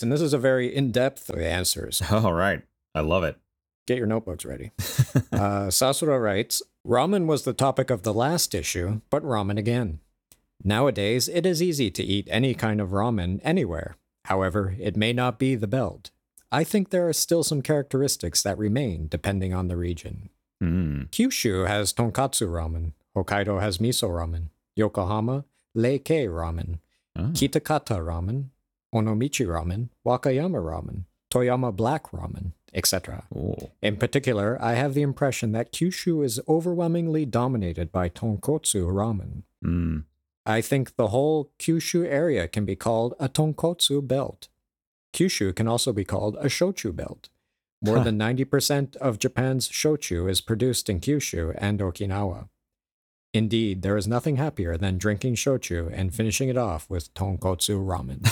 and 0.00 0.10
this 0.12 0.20
is 0.20 0.32
a 0.32 0.38
very 0.38 0.74
in-depth 0.74 1.30
answers. 1.36 2.00
All 2.10 2.32
right. 2.32 2.62
I 2.94 3.00
love 3.00 3.24
it. 3.24 3.36
Get 3.86 3.98
your 3.98 4.06
notebooks 4.06 4.44
ready. 4.44 4.70
Uh, 5.32 5.68
Sasura 5.70 6.20
writes 6.22 6.62
Ramen 6.86 7.26
was 7.26 7.42
the 7.44 7.52
topic 7.54 7.88
of 7.90 8.02
the 8.02 8.12
last 8.14 8.54
issue, 8.54 9.00
but 9.10 9.24
ramen 9.24 9.58
again. 9.58 9.98
Nowadays, 10.62 11.28
it 11.28 11.46
is 11.46 11.62
easy 11.62 11.90
to 11.90 12.02
eat 12.04 12.28
any 12.30 12.52
kind 12.54 12.80
of 12.80 12.90
ramen 12.90 13.40
anywhere. 13.42 13.96
However, 14.26 14.76
it 14.78 14.96
may 14.96 15.12
not 15.12 15.38
be 15.38 15.54
the 15.54 15.66
belt. 15.66 16.10
I 16.52 16.62
think 16.64 16.90
there 16.90 17.08
are 17.08 17.12
still 17.14 17.42
some 17.42 17.62
characteristics 17.62 18.42
that 18.42 18.58
remain 18.58 19.08
depending 19.08 19.54
on 19.54 19.68
the 19.68 19.76
region. 19.76 20.28
Hmm. 20.60 21.02
Kyushu 21.10 21.66
has 21.66 21.92
tonkotsu 21.92 22.48
ramen. 22.48 22.92
Hokkaido 23.16 23.60
has 23.60 23.78
miso 23.78 24.08
ramen. 24.08 24.48
Yokohama, 24.76 25.44
iekei 25.76 26.28
ramen. 26.28 26.78
Oh. 27.18 27.30
Kitakata 27.32 27.98
ramen. 27.98 28.44
Onomichi 28.94 29.46
ramen. 29.46 29.88
Wakayama 30.06 30.58
ramen. 30.62 31.04
Toyama 31.32 31.74
black 31.74 32.10
ramen, 32.10 32.52
etc. 32.74 33.22
In 33.80 33.96
particular, 33.96 34.58
I 34.60 34.74
have 34.74 34.94
the 34.94 35.02
impression 35.02 35.52
that 35.52 35.72
Kyushu 35.72 36.24
is 36.24 36.40
overwhelmingly 36.48 37.24
dominated 37.24 37.92
by 37.92 38.08
tonkotsu 38.08 38.90
ramen. 38.90 39.42
Hmm. 39.62 39.98
I 40.44 40.60
think 40.60 40.96
the 40.96 41.08
whole 41.08 41.52
Kyushu 41.60 42.04
area 42.04 42.48
can 42.48 42.64
be 42.64 42.74
called 42.74 43.14
a 43.20 43.28
tonkotsu 43.28 44.06
belt. 44.06 44.48
Kyushu 45.12 45.54
can 45.54 45.68
also 45.68 45.92
be 45.92 46.04
called 46.04 46.34
a 46.40 46.46
shochu 46.46 46.94
belt. 46.94 47.28
More 47.82 47.98
Huh. 47.98 48.04
than 48.04 48.18
90% 48.18 48.96
of 48.96 49.18
Japan's 49.18 49.68
shochu 49.68 50.28
is 50.28 50.40
produced 50.40 50.88
in 50.88 51.00
Kyushu 51.00 51.54
and 51.58 51.78
Okinawa. 51.80 52.48
Indeed, 53.32 53.82
there 53.82 53.96
is 53.96 54.08
nothing 54.08 54.36
happier 54.36 54.76
than 54.76 54.98
drinking 54.98 55.36
shochu 55.36 55.88
and 55.92 56.12
finishing 56.12 56.48
it 56.48 56.56
off 56.56 56.90
with 56.90 57.14
tonkotsu 57.14 57.78
ramen. 57.84 58.26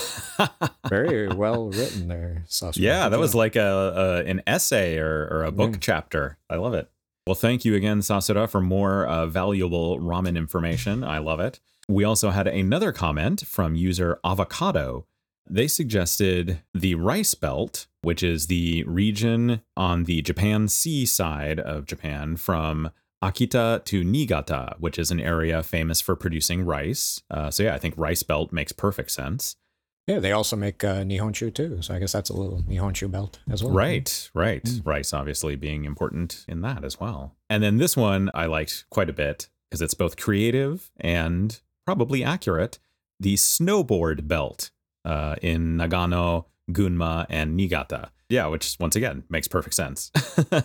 Very 0.89 1.29
well 1.29 1.71
written 1.71 2.09
there, 2.09 2.45
Sasha. 2.49 2.81
yeah, 2.81 3.09
that 3.09 3.19
was 3.21 3.35
like 3.35 3.55
a, 3.55 4.25
a 4.25 4.29
an 4.29 4.43
essay 4.47 4.99
or, 4.99 5.29
or 5.31 5.45
a 5.45 5.53
book 5.53 5.77
chapter. 5.81 6.39
I 6.51 6.57
love 6.57 6.75
it. 6.75 6.91
Well, 7.29 7.37
thank 7.37 7.65
you 7.65 7.75
again, 7.75 8.01
Sasura, 8.01 8.49
for 8.49 8.61
more 8.61 9.07
uh, 9.07 9.27
valuable 9.27 10.01
ramen 10.01 10.37
information. 10.37 11.05
I 11.05 11.19
love 11.19 11.41
it. 11.41 11.61
We 11.89 12.03
also 12.03 12.31
had 12.31 12.49
another 12.49 12.91
comment 12.91 13.47
from 13.47 13.75
user 13.75 14.19
Avocado. 14.25 15.07
They 15.49 15.69
suggested 15.69 16.61
the 16.75 16.95
rice 16.97 17.35
belt, 17.35 17.87
which 18.03 18.23
is 18.23 18.49
the 18.49 18.83
region 18.85 19.63
on 19.77 20.05
the 20.05 20.23
Japan 20.23 20.69
Sea 20.69 21.07
side 21.07 21.61
of 21.61 21.87
Japan 21.87 22.37
from 22.37 22.91
Akita 23.23 23.85
to 23.85 24.05
Niigata, 24.05 24.77
which 24.79 24.99
is 24.99 25.11
an 25.11 25.21
area 25.21 25.63
famous 25.63 26.01
for 26.01 26.15
producing 26.15 26.65
rice. 26.65 27.21
Uh, 27.31 27.51
so, 27.51 27.65
yeah, 27.65 27.75
I 27.75 27.79
think 27.79 27.95
rice 27.97 28.23
belt 28.23 28.53
makes 28.53 28.73
perfect 28.73 29.11
sense. 29.11 29.57
Yeah, 30.09 30.21
they 30.21 30.33
also 30.33 30.57
make 30.57 30.83
uh, 30.83 31.03
Nihonshu 31.03 31.53
too, 31.53 31.83
so 31.83 31.95
I 31.95 31.99
guess 31.99 32.13
that's 32.13 32.31
a 32.31 32.37
little 32.37 32.63
Nihonshu 32.63 33.11
belt 33.11 33.41
as 33.51 33.63
well. 33.63 33.75
Right, 33.75 34.31
right. 34.33 34.65
Mm. 34.65 34.87
Rice 34.87 35.13
obviously 35.13 35.55
being 35.55 35.85
important 35.85 36.47
in 36.49 36.63
that 36.63 36.83
as 36.83 36.99
well. 36.99 37.37
And 37.51 37.63
then 37.63 37.77
this 37.77 37.95
one 37.95 38.31
I 38.33 38.47
liked 38.47 38.87
quite 38.89 39.11
a 39.11 39.13
bit 39.13 39.49
because 39.69 39.83
it's 39.83 39.93
both 39.93 40.17
creative 40.17 40.91
and 40.99 41.61
probably 41.85 42.25
accurate. 42.25 42.79
The 43.21 43.35
snowboard 43.35 44.27
belt 44.27 44.71
uh, 45.05 45.37
in 45.43 45.77
Nagano, 45.77 46.47
Gunma, 46.71 47.27
and 47.29 47.55
Niigata. 47.55 48.11
Yeah, 48.29 48.47
which 48.47 48.77
once 48.79 48.95
again 48.95 49.25
makes 49.31 49.49
perfect 49.49 49.75
sense. 49.75 50.11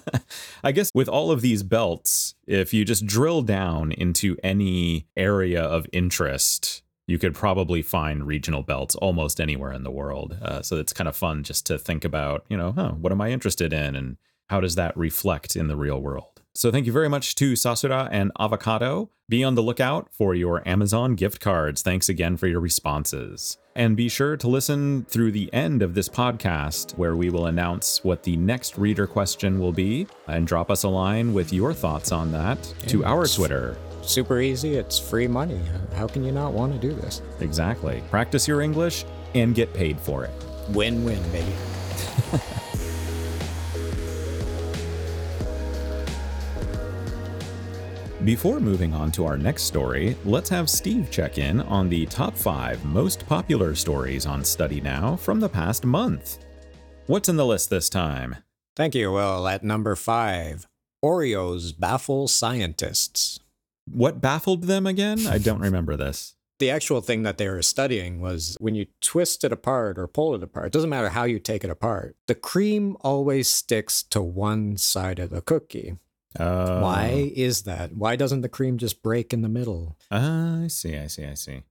I 0.63 0.73
guess 0.73 0.91
with 0.93 1.07
all 1.07 1.31
of 1.31 1.41
these 1.41 1.63
belts, 1.63 2.35
if 2.45 2.73
you 2.73 2.83
just 2.83 3.05
drill 3.05 3.41
down 3.41 3.93
into 3.93 4.37
any 4.43 5.07
area 5.15 5.61
of 5.61 5.85
interest, 5.93 6.83
you 7.07 7.17
could 7.17 7.33
probably 7.33 7.81
find 7.81 8.27
regional 8.27 8.63
belts 8.63 8.95
almost 8.95 9.39
anywhere 9.39 9.71
in 9.71 9.83
the 9.83 9.91
world. 9.91 10.37
Uh, 10.41 10.61
so 10.61 10.77
it's 10.77 10.93
kind 10.93 11.07
of 11.07 11.15
fun 11.15 11.43
just 11.43 11.65
to 11.67 11.77
think 11.77 12.03
about, 12.03 12.45
you 12.49 12.57
know, 12.57 12.73
huh, 12.73 12.91
what 12.91 13.13
am 13.13 13.21
I 13.21 13.31
interested 13.31 13.71
in 13.71 13.95
and 13.95 14.17
how 14.49 14.59
does 14.59 14.75
that 14.75 14.95
reflect 14.97 15.55
in 15.55 15.67
the 15.67 15.77
real 15.77 15.99
world? 16.01 16.32
So 16.55 16.71
thank 16.71 16.85
you 16.85 16.91
very 16.91 17.09
much 17.09 17.33
to 17.35 17.53
Sasura 17.53 18.07
and 18.11 18.31
Avocado. 18.39 19.09
Be 19.27 19.43
on 19.43 19.55
the 19.55 19.63
lookout 19.63 20.09
for 20.11 20.35
your 20.35 20.67
Amazon 20.67 21.15
gift 21.15 21.39
cards. 21.39 21.81
Thanks 21.81 22.09
again 22.09 22.37
for 22.37 22.45
your 22.45 22.59
responses. 22.59 23.57
And 23.75 23.97
be 23.97 24.07
sure 24.07 24.37
to 24.37 24.47
listen 24.47 25.05
through 25.05 25.31
the 25.31 25.51
end 25.51 25.81
of 25.81 25.95
this 25.95 26.07
podcast 26.07 26.95
where 26.95 27.15
we 27.15 27.31
will 27.31 27.47
announce 27.47 28.03
what 28.03 28.21
the 28.21 28.37
next 28.37 28.77
reader 28.77 29.07
question 29.07 29.59
will 29.59 29.71
be 29.71 30.05
and 30.27 30.45
drop 30.45 30.69
us 30.69 30.83
a 30.83 30.89
line 30.89 31.33
with 31.33 31.51
your 31.51 31.73
thoughts 31.73 32.11
on 32.11 32.31
that 32.33 32.61
to 32.85 33.03
our 33.03 33.25
Twitter. 33.25 33.75
Super 34.03 34.39
easy. 34.39 34.75
It's 34.75 34.99
free 34.99 35.27
money. 35.27 35.59
How 35.95 36.05
can 36.05 36.23
you 36.23 36.31
not 36.31 36.53
want 36.53 36.73
to 36.73 36.79
do 36.79 36.93
this? 36.93 37.23
Exactly. 37.39 38.03
Practice 38.11 38.47
your 38.47 38.61
English 38.61 39.05
and 39.33 39.55
get 39.55 39.73
paid 39.73 39.99
for 39.99 40.23
it. 40.23 40.31
Win 40.69 41.03
win, 41.03 41.23
baby. 41.31 41.53
Before 48.23 48.61
moving 48.61 48.93
on 48.93 49.11
to 49.13 49.25
our 49.25 49.35
next 49.35 49.63
story, 49.63 50.15
let's 50.23 50.49
have 50.49 50.69
Steve 50.69 51.11
check 51.11 51.37
in 51.37 51.59
on 51.59 51.89
the 51.89 52.05
top 52.05 52.37
five 52.37 52.83
most 52.85 53.27
popular 53.27 53.75
stories 53.75 54.25
on 54.25 54.45
Study 54.45 54.79
Now 54.79 55.17
from 55.17 55.41
the 55.41 55.49
past 55.49 55.83
month. 55.83 56.37
What's 57.07 57.27
in 57.27 57.35
the 57.35 57.45
list 57.45 57.69
this 57.69 57.89
time? 57.89 58.37
Thank 58.77 58.95
you. 58.95 59.11
Well, 59.11 59.45
at 59.45 59.61
number 59.61 59.97
five, 59.97 60.69
Oreos 61.03 61.77
baffle 61.77 62.29
scientists. 62.29 63.41
What 63.91 64.21
baffled 64.21 64.63
them 64.63 64.87
again? 64.87 65.27
I 65.27 65.37
don't 65.37 65.59
remember 65.59 65.97
this. 65.97 66.35
The 66.59 66.69
actual 66.69 67.01
thing 67.01 67.23
that 67.23 67.37
they 67.37 67.49
were 67.49 67.61
studying 67.61 68.21
was 68.21 68.55
when 68.61 68.73
you 68.73 68.85
twist 69.01 69.43
it 69.43 69.51
apart 69.51 69.99
or 69.99 70.07
pull 70.07 70.33
it 70.33 70.43
apart, 70.43 70.67
it 70.67 70.71
doesn't 70.71 70.89
matter 70.89 71.09
how 71.09 71.25
you 71.25 71.39
take 71.39 71.65
it 71.65 71.69
apart, 71.69 72.15
the 72.27 72.35
cream 72.35 72.95
always 73.01 73.49
sticks 73.49 74.01
to 74.03 74.21
one 74.21 74.77
side 74.77 75.19
of 75.19 75.29
the 75.29 75.41
cookie. 75.41 75.97
Uh, 76.39 76.79
Why 76.79 77.31
is 77.35 77.63
that? 77.63 77.95
Why 77.95 78.15
doesn't 78.15 78.41
the 78.41 78.49
cream 78.49 78.77
just 78.77 79.01
break 79.03 79.33
in 79.33 79.41
the 79.41 79.49
middle? 79.49 79.97
Uh, 80.11 80.61
I 80.63 80.67
see, 80.67 80.97
I 80.97 81.07
see, 81.07 81.25
I 81.25 81.33
see. 81.35 81.61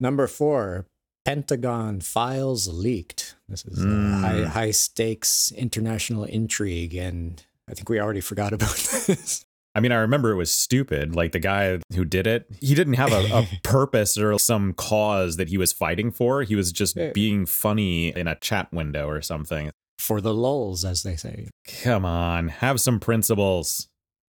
Number 0.00 0.26
four, 0.26 0.86
Pentagon 1.24 2.00
files 2.00 2.66
leaked. 2.68 3.36
This 3.48 3.64
is 3.64 3.78
Mm. 3.84 4.20
high, 4.20 4.44
high 4.44 4.70
stakes 4.72 5.52
international 5.52 6.24
intrigue, 6.24 6.94
and 6.94 7.44
I 7.68 7.74
think 7.74 7.88
we 7.88 8.00
already 8.00 8.20
forgot 8.20 8.52
about 8.52 8.74
this. 9.06 9.44
I 9.74 9.80
mean, 9.80 9.92
I 9.92 9.96
remember 9.96 10.30
it 10.32 10.36
was 10.36 10.50
stupid. 10.50 11.14
Like 11.16 11.32
the 11.32 11.38
guy 11.38 11.78
who 11.94 12.04
did 12.04 12.26
it, 12.26 12.46
he 12.60 12.74
didn't 12.74 12.94
have 12.94 13.12
a, 13.12 13.38
a 13.38 13.48
purpose 13.62 14.18
or 14.18 14.38
some 14.38 14.74
cause 14.74 15.36
that 15.36 15.48
he 15.48 15.56
was 15.56 15.72
fighting 15.72 16.10
for. 16.10 16.42
He 16.42 16.54
was 16.56 16.72
just 16.72 16.98
being 17.14 17.46
funny 17.46 18.08
in 18.14 18.26
a 18.28 18.34
chat 18.34 18.70
window 18.72 19.08
or 19.08 19.22
something. 19.22 19.70
For 19.98 20.20
the 20.20 20.34
lulls, 20.34 20.84
as 20.84 21.04
they 21.04 21.16
say. 21.16 21.48
Come 21.82 22.04
on, 22.04 22.48
have 22.48 22.80
some 22.80 22.98
principles. 23.00 23.88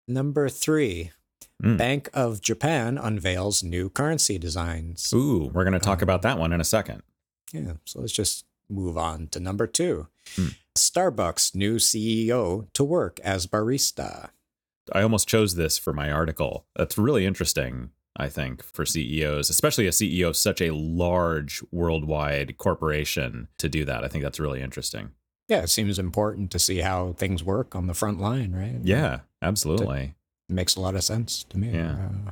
Number 0.08 0.48
three, 0.48 1.10
Mm. 1.62 1.78
Bank 1.78 2.10
of 2.12 2.40
Japan 2.40 2.98
unveils 2.98 3.62
new 3.62 3.88
currency 3.88 4.36
designs. 4.36 5.12
Ooh, 5.12 5.48
we're 5.54 5.62
going 5.62 5.74
to 5.74 5.78
talk 5.78 5.98
Um, 6.00 6.02
about 6.02 6.22
that 6.22 6.36
one 6.36 6.52
in 6.52 6.60
a 6.60 6.64
second. 6.64 7.02
Yeah, 7.52 7.74
so 7.84 8.00
let's 8.00 8.12
just 8.12 8.46
move 8.68 8.98
on 8.98 9.28
to 9.28 9.38
number 9.38 9.68
two. 9.68 10.08
Hmm. 10.34 10.48
Starbucks 10.76 11.54
new 11.54 11.76
CEO 11.76 12.66
to 12.72 12.82
work 12.84 13.20
as 13.20 13.46
barista. 13.46 14.30
I 14.92 15.02
almost 15.02 15.28
chose 15.28 15.54
this 15.54 15.78
for 15.78 15.92
my 15.92 16.10
article. 16.10 16.66
That's 16.74 16.98
really 16.98 17.24
interesting, 17.26 17.90
I 18.16 18.28
think, 18.28 18.64
for 18.64 18.84
CEOs, 18.84 19.48
especially 19.48 19.86
a 19.86 19.90
CEO 19.92 20.28
of 20.28 20.36
such 20.36 20.60
a 20.60 20.74
large 20.74 21.62
worldwide 21.70 22.58
corporation 22.58 23.46
to 23.58 23.68
do 23.68 23.84
that. 23.84 24.02
I 24.02 24.08
think 24.08 24.24
that's 24.24 24.40
really 24.40 24.60
interesting. 24.62 25.12
Yeah, 25.48 25.62
it 25.62 25.70
seems 25.70 25.98
important 25.98 26.50
to 26.52 26.58
see 26.58 26.78
how 26.78 27.12
things 27.14 27.42
work 27.44 27.74
on 27.74 27.86
the 27.86 27.94
front 27.94 28.20
line, 28.20 28.52
right? 28.52 28.78
Yeah, 28.82 29.20
absolutely. 29.42 30.14
It 30.48 30.52
makes 30.52 30.76
a 30.76 30.80
lot 30.80 30.94
of 30.94 31.04
sense 31.04 31.44
to 31.44 31.58
me. 31.58 31.70
Yeah. 31.72 31.92
Uh, 32.26 32.30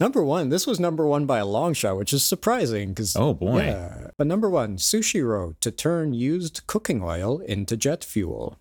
number 0.00 0.22
one, 0.24 0.48
this 0.48 0.66
was 0.66 0.80
number 0.80 1.06
one 1.06 1.26
by 1.26 1.38
a 1.38 1.46
long 1.46 1.74
shot, 1.74 1.96
which 1.96 2.12
is 2.12 2.24
surprising 2.24 2.90
because. 2.90 3.14
Oh, 3.16 3.34
boy. 3.34 3.64
Yeah. 3.64 4.08
But 4.18 4.26
number 4.26 4.48
one, 4.50 4.76
Sushiro 4.78 5.54
to 5.60 5.70
turn 5.70 6.14
used 6.14 6.66
cooking 6.66 7.02
oil 7.02 7.38
into 7.40 7.76
jet 7.76 8.02
fuel. 8.02 8.58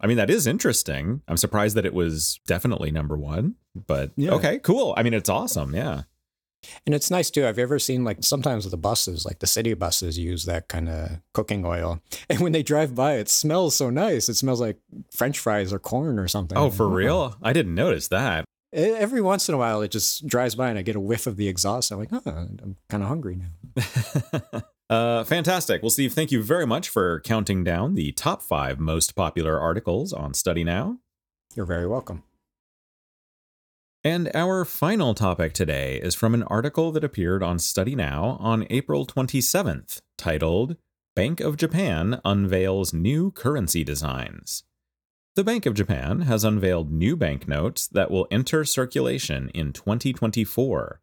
I 0.00 0.06
mean, 0.06 0.16
that 0.18 0.30
is 0.30 0.46
interesting. 0.46 1.22
I'm 1.28 1.36
surprised 1.38 1.76
that 1.76 1.86
it 1.86 1.94
was 1.94 2.40
definitely 2.46 2.90
number 2.90 3.16
one, 3.16 3.54
but 3.74 4.10
Yeah. 4.16 4.32
okay, 4.32 4.58
cool. 4.58 4.92
I 4.96 5.02
mean, 5.02 5.14
it's 5.14 5.30
awesome. 5.30 5.74
Yeah. 5.74 6.02
And 6.84 6.94
it's 6.94 7.10
nice 7.10 7.30
too. 7.30 7.46
I've 7.46 7.58
ever 7.58 7.78
seen 7.78 8.04
like 8.04 8.18
sometimes 8.22 8.68
the 8.70 8.76
buses, 8.76 9.24
like 9.24 9.40
the 9.40 9.46
city 9.46 9.74
buses, 9.74 10.18
use 10.18 10.44
that 10.44 10.68
kind 10.68 10.88
of 10.88 11.20
cooking 11.32 11.64
oil, 11.64 12.00
and 12.30 12.40
when 12.40 12.52
they 12.52 12.62
drive 12.62 12.94
by, 12.94 13.14
it 13.14 13.28
smells 13.28 13.76
so 13.76 13.90
nice. 13.90 14.28
It 14.28 14.34
smells 14.34 14.60
like 14.60 14.78
French 15.12 15.38
fries 15.38 15.72
or 15.72 15.78
corn 15.78 16.18
or 16.18 16.28
something. 16.28 16.56
Oh, 16.56 16.70
for 16.70 16.88
real? 16.88 17.36
I 17.42 17.52
didn't 17.52 17.74
notice 17.74 18.08
that. 18.08 18.44
Every 18.72 19.22
once 19.22 19.48
in 19.48 19.54
a 19.54 19.58
while, 19.58 19.80
it 19.80 19.90
just 19.90 20.26
drives 20.26 20.54
by, 20.54 20.68
and 20.68 20.78
I 20.78 20.82
get 20.82 20.96
a 20.96 21.00
whiff 21.00 21.26
of 21.26 21.36
the 21.36 21.48
exhaust. 21.48 21.90
I'm 21.90 21.98
like, 21.98 22.12
oh, 22.12 22.20
I'm 22.26 22.76
kind 22.90 23.02
of 23.02 23.08
hungry 23.08 23.36
now. 23.36 24.62
uh, 24.90 25.24
fantastic. 25.24 25.82
Well, 25.82 25.90
Steve, 25.90 26.12
thank 26.12 26.30
you 26.30 26.42
very 26.42 26.66
much 26.66 26.88
for 26.88 27.20
counting 27.20 27.64
down 27.64 27.94
the 27.94 28.12
top 28.12 28.42
five 28.42 28.78
most 28.78 29.14
popular 29.14 29.58
articles 29.58 30.12
on 30.12 30.34
Study 30.34 30.64
Now. 30.64 30.98
You're 31.54 31.64
very 31.64 31.86
welcome. 31.86 32.24
And 34.06 34.30
our 34.34 34.64
final 34.64 35.14
topic 35.14 35.52
today 35.52 35.96
is 35.96 36.14
from 36.14 36.32
an 36.32 36.44
article 36.44 36.92
that 36.92 37.02
appeared 37.02 37.42
on 37.42 37.58
Study 37.58 37.96
Now 37.96 38.36
on 38.38 38.64
April 38.70 39.04
27th, 39.04 40.00
titled 40.16 40.76
Bank 41.16 41.40
of 41.40 41.56
Japan 41.56 42.20
Unveils 42.24 42.94
New 42.94 43.32
Currency 43.32 43.82
Designs. 43.82 44.62
The 45.34 45.42
Bank 45.42 45.66
of 45.66 45.74
Japan 45.74 46.20
has 46.20 46.44
unveiled 46.44 46.92
new 46.92 47.16
banknotes 47.16 47.88
that 47.88 48.12
will 48.12 48.28
enter 48.30 48.64
circulation 48.64 49.48
in 49.48 49.72
2024. 49.72 51.00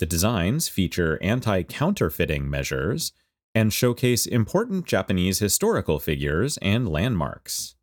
The 0.00 0.06
designs 0.06 0.66
feature 0.66 1.20
anti 1.22 1.62
counterfeiting 1.62 2.50
measures 2.50 3.12
and 3.54 3.72
showcase 3.72 4.26
important 4.26 4.86
Japanese 4.86 5.38
historical 5.38 6.00
figures 6.00 6.58
and 6.60 6.88
landmarks. 6.88 7.76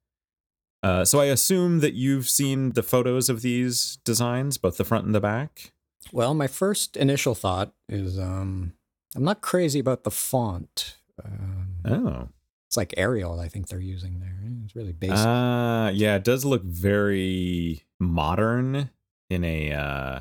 Uh, 0.81 1.03
so 1.03 1.19
I 1.19 1.25
assume 1.25 1.79
that 1.79 1.93
you've 1.93 2.29
seen 2.29 2.71
the 2.71 2.83
photos 2.83 3.29
of 3.29 3.41
these 3.41 3.97
designs, 4.05 4.57
both 4.57 4.77
the 4.77 4.85
front 4.85 5.05
and 5.05 5.13
the 5.13 5.19
back. 5.19 5.73
Well, 6.13 6.33
my 6.33 6.47
first 6.47 6.95
initial 6.95 7.35
thought 7.35 7.73
is 7.89 8.17
um, 8.17 8.73
I'm 9.15 9.23
not 9.23 9.41
crazy 9.41 9.79
about 9.79 10.03
the 10.03 10.11
font. 10.11 10.97
Um, 11.23 11.67
Oh, 11.85 12.27
It's 12.67 12.77
like 12.77 12.93
Arial, 12.97 13.39
I 13.39 13.47
think 13.47 13.67
they're 13.67 13.79
using 13.79 14.19
there. 14.19 14.37
It's 14.65 14.75
really 14.75 14.93
basic. 14.93 15.17
uh, 15.17 15.91
yeah, 15.93 16.15
it 16.15 16.23
does 16.23 16.45
look 16.45 16.63
very 16.63 17.83
modern 17.99 18.89
in 19.29 19.43
a, 19.43 19.71
uh, 19.73 20.19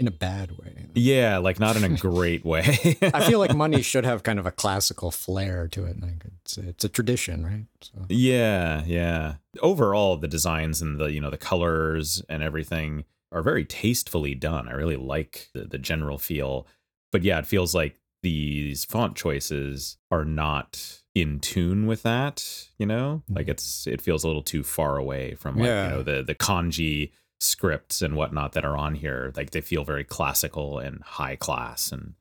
in 0.00 0.08
a 0.08 0.10
bad 0.10 0.52
way. 0.52 0.86
yeah, 0.94 1.36
like 1.38 1.60
not 1.60 1.76
in 1.76 1.84
a 1.84 1.96
great 1.96 2.44
way. 2.44 2.62
I 3.02 3.28
feel 3.28 3.38
like 3.38 3.54
money 3.54 3.82
should 3.90 4.04
have 4.04 4.22
kind 4.22 4.38
of 4.38 4.46
a 4.46 4.50
classical 4.50 5.10
flair 5.10 5.68
to 5.68 5.84
it. 5.84 6.00
Like 6.00 6.24
it's 6.24 6.56
it's 6.58 6.84
a 6.84 6.88
tradition, 6.88 7.44
right? 7.44 7.66
So 7.82 8.06
Yeah, 8.08 8.82
yeah. 8.86 9.34
Overall, 9.60 10.16
the 10.16 10.26
designs 10.26 10.80
and 10.80 10.98
the 10.98 11.12
you 11.12 11.20
know 11.20 11.30
the 11.30 11.36
colors 11.36 12.22
and 12.28 12.42
everything 12.42 13.04
are 13.30 13.42
very 13.42 13.64
tastefully 13.64 14.34
done. 14.34 14.68
I 14.68 14.72
really 14.72 14.96
like 14.96 15.48
the, 15.54 15.64
the 15.64 15.78
general 15.78 16.18
feel, 16.18 16.66
but 17.12 17.22
yeah, 17.22 17.38
it 17.38 17.46
feels 17.46 17.74
like 17.74 18.00
these 18.22 18.84
font 18.84 19.16
choices 19.16 19.98
are 20.10 20.24
not 20.24 21.00
in 21.14 21.40
tune 21.40 21.86
with 21.86 22.02
that. 22.04 22.68
You 22.78 22.86
know, 22.86 23.22
like 23.28 23.44
mm-hmm. 23.44 23.50
it's 23.50 23.86
it 23.86 24.00
feels 24.00 24.24
a 24.24 24.28
little 24.28 24.42
too 24.42 24.62
far 24.62 24.96
away 24.96 25.34
from 25.34 25.56
like 25.56 25.66
Yeah. 25.66 25.84
you 25.84 25.90
know 25.96 26.02
the 26.02 26.22
the 26.22 26.34
kanji 26.34 27.12
scripts 27.40 28.02
and 28.02 28.14
whatnot 28.14 28.52
that 28.52 28.64
are 28.64 28.76
on 28.76 28.94
here. 28.94 29.32
Like 29.36 29.50
they 29.50 29.60
feel 29.60 29.84
very 29.84 30.04
classical 30.04 30.78
and 30.78 31.02
high 31.02 31.36
class 31.36 31.90
and 31.92 32.14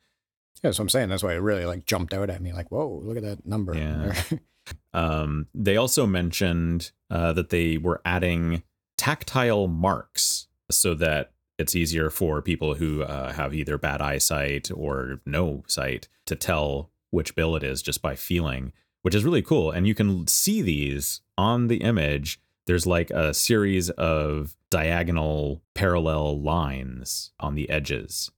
yeah, 0.63 0.71
so 0.71 0.83
I'm 0.83 0.89
saying 0.89 1.07
that's 1.07 1.23
why 1.23 1.33
it 1.33 1.37
really 1.37 1.65
like 1.65 1.85
jumped 1.85 2.13
out 2.13 2.29
at 2.29 2.41
me. 2.41 2.51
Like, 2.51 2.69
whoa, 2.69 2.99
look 3.01 3.15
at 3.15 3.23
that 3.23 3.45
number. 3.45 3.75
Yeah. 3.75 4.13
Um, 4.93 5.47
they 5.53 5.77
also 5.77 6.05
mentioned 6.05 6.91
uh, 7.09 7.33
that 7.33 7.49
they 7.49 7.77
were 7.77 8.01
adding 8.05 8.63
tactile 8.97 9.67
marks 9.67 10.47
so 10.69 10.93
that 10.95 11.31
it's 11.57 11.75
easier 11.75 12.09
for 12.09 12.41
people 12.41 12.75
who 12.75 13.03
uh, 13.03 13.33
have 13.33 13.53
either 13.53 13.77
bad 13.77 14.01
eyesight 14.01 14.69
or 14.73 15.21
no 15.25 15.63
sight 15.67 16.07
to 16.25 16.35
tell 16.35 16.91
which 17.11 17.35
bill 17.35 17.55
it 17.55 17.63
is 17.63 17.81
just 17.81 18.01
by 18.01 18.15
feeling, 18.15 18.71
which 19.01 19.15
is 19.15 19.25
really 19.25 19.41
cool. 19.41 19.71
And 19.71 19.87
you 19.87 19.95
can 19.95 20.27
see 20.27 20.61
these 20.61 21.21
on 21.37 21.67
the 21.67 21.77
image. 21.77 22.39
There's 22.69 22.85
like 22.85 23.09
a 23.09 23.33
series 23.33 23.89
of 23.89 24.55
diagonal 24.69 25.63
parallel 25.73 26.39
lines 26.39 27.31
on 27.39 27.55
the 27.55 27.67
edges 27.67 28.29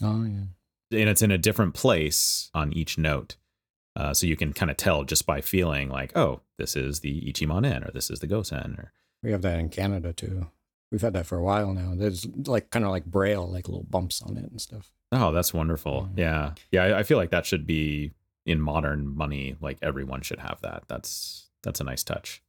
oh 0.00 0.22
yeah. 0.24 1.00
and 1.00 1.08
it's 1.08 1.20
in 1.20 1.32
a 1.32 1.38
different 1.38 1.74
place 1.74 2.48
on 2.54 2.72
each 2.72 2.96
note. 2.96 3.34
Uh, 3.96 4.14
so 4.14 4.24
you 4.26 4.36
can 4.36 4.52
kind 4.52 4.70
of 4.70 4.76
tell 4.76 5.02
just 5.02 5.26
by 5.26 5.40
feeling 5.40 5.88
like, 5.88 6.16
oh, 6.16 6.42
this 6.58 6.76
is 6.76 7.00
the 7.00 7.22
Ichimanen 7.22 7.86
or 7.86 7.90
this 7.90 8.08
is 8.08 8.20
the 8.20 8.28
Gosen. 8.28 8.78
Or 8.78 8.92
We 9.22 9.32
have 9.32 9.42
that 9.42 9.58
in 9.58 9.68
Canada 9.68 10.12
too. 10.12 10.46
We've 10.92 11.02
had 11.02 11.12
that 11.14 11.26
for 11.26 11.36
a 11.36 11.42
while 11.42 11.74
now. 11.74 11.94
There's 11.96 12.24
like 12.46 12.70
kind 12.70 12.84
of 12.84 12.92
like 12.92 13.04
braille, 13.04 13.50
like 13.50 13.66
little 13.68 13.82
bumps 13.90 14.22
on 14.22 14.36
it 14.36 14.48
and 14.50 14.60
stuff. 14.60 14.92
oh, 15.10 15.32
that's 15.32 15.52
wonderful. 15.52 16.08
Mhm. 16.12 16.18
Yeah, 16.18 16.52
yeah. 16.70 16.84
I, 16.84 16.98
I 17.00 17.02
feel 17.02 17.18
like 17.18 17.30
that 17.30 17.46
should 17.46 17.66
be 17.66 18.12
in 18.46 18.60
modern 18.60 19.14
money. 19.14 19.56
Like 19.60 19.78
everyone 19.82 20.22
should 20.22 20.38
have 20.38 20.60
that. 20.62 20.84
That's 20.88 21.50
that's 21.64 21.80
a 21.80 21.84
nice 21.84 22.04
touch. 22.04 22.42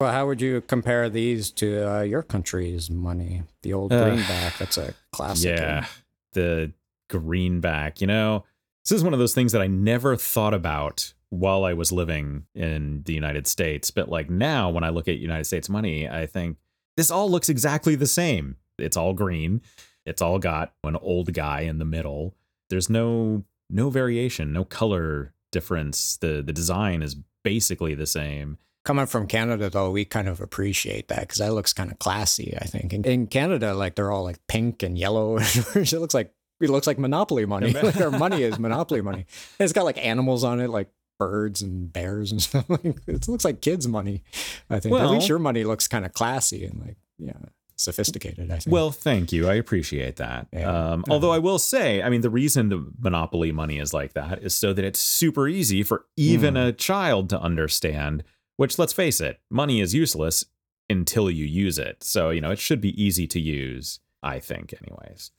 Well, 0.00 0.12
how 0.12 0.26
would 0.26 0.40
you 0.40 0.62
compare 0.62 1.10
these 1.10 1.50
to 1.52 1.96
uh, 1.96 2.00
your 2.00 2.22
country's 2.22 2.88
money? 2.90 3.42
The 3.60 3.74
old 3.74 3.92
Uh, 3.92 4.04
greenback. 4.08 4.56
That's 4.56 4.78
a 4.78 4.94
classic. 5.12 5.58
Yeah, 5.58 5.86
the 6.32 6.72
greenback. 7.10 8.00
You 8.00 8.06
know, 8.06 8.44
this 8.82 8.92
is 8.96 9.04
one 9.04 9.12
of 9.12 9.18
those 9.18 9.34
things 9.34 9.52
that 9.52 9.60
I 9.60 9.66
never 9.66 10.16
thought 10.16 10.54
about 10.54 11.12
while 11.28 11.64
I 11.64 11.74
was 11.74 11.92
living 11.92 12.46
in 12.54 13.02
the 13.04 13.12
United 13.12 13.46
States. 13.46 13.90
But 13.90 14.08
like 14.08 14.30
now, 14.30 14.70
when 14.70 14.84
I 14.84 14.88
look 14.88 15.06
at 15.06 15.18
United 15.18 15.44
States 15.44 15.68
money, 15.68 16.08
I 16.08 16.24
think 16.24 16.56
this 16.96 17.10
all 17.10 17.30
looks 17.30 17.50
exactly 17.50 17.94
the 17.94 18.06
same. 18.06 18.56
It's 18.78 18.96
all 18.96 19.12
green. 19.12 19.60
It's 20.06 20.22
all 20.22 20.38
got 20.38 20.72
an 20.82 20.96
old 20.96 21.34
guy 21.34 21.60
in 21.60 21.78
the 21.78 21.84
middle. 21.84 22.34
There's 22.70 22.88
no 22.88 23.44
no 23.68 23.90
variation, 23.90 24.50
no 24.54 24.64
color 24.64 25.34
difference. 25.52 26.16
The 26.16 26.42
the 26.42 26.54
design 26.54 27.02
is 27.02 27.16
basically 27.44 27.94
the 27.94 28.06
same. 28.06 28.56
Coming 28.84 29.06
from 29.06 29.26
Canada, 29.26 29.68
though, 29.68 29.90
we 29.90 30.04
kind 30.06 30.26
of 30.28 30.40
appreciate 30.40 31.08
that 31.08 31.20
because 31.20 31.38
that 31.38 31.52
looks 31.52 31.72
kind 31.74 31.90
of 31.92 31.98
classy. 31.98 32.56
I 32.60 32.64
think 32.64 32.92
in, 32.94 33.04
in 33.04 33.26
Canada, 33.26 33.74
like 33.74 33.94
they're 33.94 34.10
all 34.10 34.24
like 34.24 34.38
pink 34.48 34.82
and 34.82 34.96
yellow. 34.96 35.36
it 35.40 35.92
looks 35.92 36.14
like 36.14 36.32
it 36.60 36.70
looks 36.70 36.86
like 36.86 36.98
Monopoly 36.98 37.44
money. 37.46 37.72
like 37.82 38.00
our 38.00 38.10
money 38.10 38.42
is 38.42 38.58
Monopoly 38.58 39.02
money. 39.02 39.26
And 39.58 39.64
it's 39.64 39.72
got 39.74 39.84
like 39.84 39.98
animals 40.04 40.44
on 40.44 40.60
it, 40.60 40.68
like 40.70 40.88
birds 41.18 41.60
and 41.60 41.92
bears 41.92 42.32
and 42.32 42.40
stuff. 42.42 42.64
It 42.70 43.28
looks 43.28 43.44
like 43.44 43.60
kids' 43.60 43.86
money. 43.86 44.22
I 44.70 44.80
think 44.80 44.94
at 44.96 45.10
least 45.10 45.28
your 45.28 45.38
money 45.38 45.64
looks 45.64 45.86
kind 45.86 46.06
of 46.06 46.14
classy 46.14 46.64
and 46.64 46.80
like 46.80 46.96
yeah, 47.18 47.34
sophisticated. 47.76 48.50
I 48.50 48.58
think. 48.60 48.72
Well, 48.72 48.90
thank 48.90 49.30
you. 49.32 49.48
I 49.48 49.54
appreciate 49.54 50.16
that. 50.16 50.46
Yeah. 50.54 50.92
Um, 50.92 51.04
although 51.10 51.32
I 51.32 51.38
will 51.38 51.58
say, 51.58 52.02
I 52.02 52.08
mean, 52.08 52.20
the 52.22 52.30
reason 52.30 52.70
the 52.70 52.90
Monopoly 52.98 53.52
money 53.52 53.78
is 53.78 53.92
like 53.92 54.14
that 54.14 54.42
is 54.42 54.54
so 54.54 54.72
that 54.72 54.84
it's 54.84 55.00
super 55.00 55.48
easy 55.48 55.82
for 55.82 56.06
even 56.16 56.54
Hmm. 56.54 56.60
a 56.62 56.72
child 56.72 57.28
to 57.30 57.40
understand. 57.40 58.24
Which, 58.60 58.78
let's 58.78 58.92
face 58.92 59.22
it, 59.22 59.40
money 59.48 59.80
is 59.80 59.94
useless 59.94 60.44
until 60.90 61.30
you 61.30 61.46
use 61.46 61.78
it. 61.78 62.04
So, 62.04 62.28
you 62.28 62.42
know, 62.42 62.50
it 62.50 62.58
should 62.58 62.82
be 62.82 63.02
easy 63.02 63.26
to 63.28 63.40
use, 63.40 64.00
I 64.22 64.38
think, 64.38 64.74
anyways. 64.82 65.30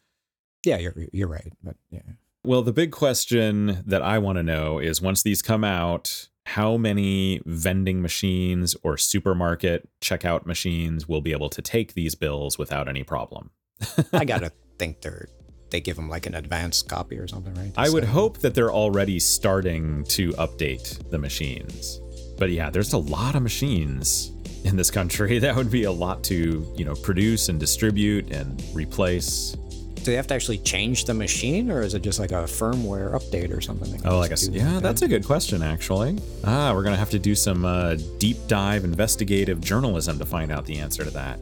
yeah, 0.65 0.79
you're 0.79 0.95
you're 1.13 1.27
right. 1.27 1.53
But 1.63 1.75
yeah. 1.91 2.01
Well, 2.43 2.63
the 2.63 2.73
big 2.73 2.91
question 2.91 3.83
that 3.85 4.01
I 4.01 4.17
want 4.17 4.37
to 4.39 4.43
know 4.43 4.79
is 4.79 5.03
once 5.03 5.21
these 5.21 5.43
come 5.43 5.63
out, 5.63 6.29
how 6.47 6.77
many 6.77 7.43
vending 7.45 8.01
machines 8.01 8.75
or 8.81 8.97
supermarket 8.97 9.87
checkout 10.01 10.47
machines 10.47 11.07
will 11.07 11.21
be 11.21 11.31
able 11.31 11.49
to 11.49 11.61
take 11.61 11.93
these 11.93 12.15
bills 12.15 12.57
without 12.57 12.89
any 12.89 13.03
problem? 13.03 13.51
I 14.13 14.25
gotta 14.25 14.51
think 14.79 15.01
they're 15.01 15.27
they 15.69 15.79
give 15.79 15.95
them 15.95 16.09
like 16.09 16.25
an 16.25 16.33
advanced 16.33 16.89
copy 16.89 17.19
or 17.19 17.27
something, 17.27 17.53
right? 17.53 17.71
I 17.77 17.91
would 17.91 18.03
hope 18.03 18.39
that 18.39 18.55
they're 18.55 18.73
already 18.73 19.19
starting 19.19 20.05
to 20.05 20.31
update 20.31 21.11
the 21.11 21.19
machines. 21.19 22.01
But 22.41 22.50
yeah, 22.50 22.71
there's 22.71 22.93
a 22.93 22.98
lot 22.98 23.36
of 23.36 23.43
machines 23.43 24.31
in 24.63 24.75
this 24.75 24.89
country. 24.89 25.38
That 25.41 25.55
would 25.55 25.69
be 25.69 25.83
a 25.83 25.91
lot 25.91 26.24
to, 26.24 26.67
you 26.75 26.86
know, 26.86 26.95
produce 26.95 27.50
and 27.50 27.60
distribute 27.60 28.31
and 28.31 28.63
replace. 28.74 29.51
Do 29.93 30.05
they 30.05 30.15
have 30.15 30.25
to 30.25 30.33
actually 30.33 30.57
change 30.57 31.05
the 31.05 31.13
machine, 31.13 31.69
or 31.69 31.83
is 31.83 31.93
it 31.93 32.01
just 32.01 32.19
like 32.19 32.31
a 32.31 32.45
firmware 32.45 33.13
update 33.13 33.55
or 33.55 33.62
something? 33.62 34.01
Oh, 34.05 34.17
like 34.17 34.31
a, 34.31 34.38
yeah, 34.45 34.74
that? 34.74 34.81
that's 34.81 35.03
a 35.03 35.07
good 35.07 35.24
question, 35.24 35.62
actually. 35.62 36.17
Ah, 36.43 36.74
we're 36.74 36.81
going 36.81 36.95
to 36.95 37.00
have 37.00 37.12
to 37.12 37.19
do 37.19 37.36
some 37.36 37.63
uh, 37.63 37.95
deep 38.17 38.38
dive 38.48 38.86
investigative 38.86 39.62
journalism 39.62 40.17
to 40.17 40.25
find 40.25 40.51
out 40.51 40.65
the 40.65 40.79
answer 40.79 41.03
to 41.03 41.12
that. 41.12 41.38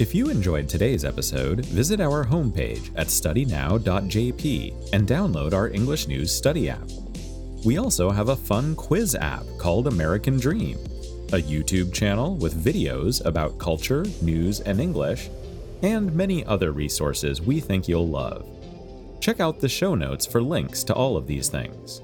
If 0.00 0.16
you 0.16 0.30
enjoyed 0.30 0.68
today's 0.68 1.04
episode, 1.04 1.64
visit 1.66 2.00
our 2.00 2.24
homepage 2.24 2.90
at 2.96 3.06
studynow.jp 3.06 4.92
and 4.92 5.06
download 5.06 5.52
our 5.52 5.68
English 5.68 6.08
News 6.08 6.34
Study 6.34 6.68
app. 6.68 6.88
We 7.62 7.76
also 7.76 8.10
have 8.10 8.30
a 8.30 8.36
fun 8.36 8.74
quiz 8.74 9.14
app 9.14 9.44
called 9.58 9.86
American 9.86 10.38
Dream, 10.38 10.78
a 11.28 11.42
YouTube 11.42 11.92
channel 11.92 12.36
with 12.36 12.64
videos 12.64 13.22
about 13.26 13.58
culture, 13.58 14.06
news, 14.22 14.60
and 14.60 14.80
English, 14.80 15.28
and 15.82 16.14
many 16.14 16.42
other 16.46 16.72
resources 16.72 17.42
we 17.42 17.60
think 17.60 17.86
you'll 17.86 18.08
love. 18.08 18.46
Check 19.20 19.40
out 19.40 19.60
the 19.60 19.68
show 19.68 19.94
notes 19.94 20.24
for 20.24 20.40
links 20.40 20.82
to 20.84 20.94
all 20.94 21.18
of 21.18 21.26
these 21.26 21.50
things. 21.50 22.00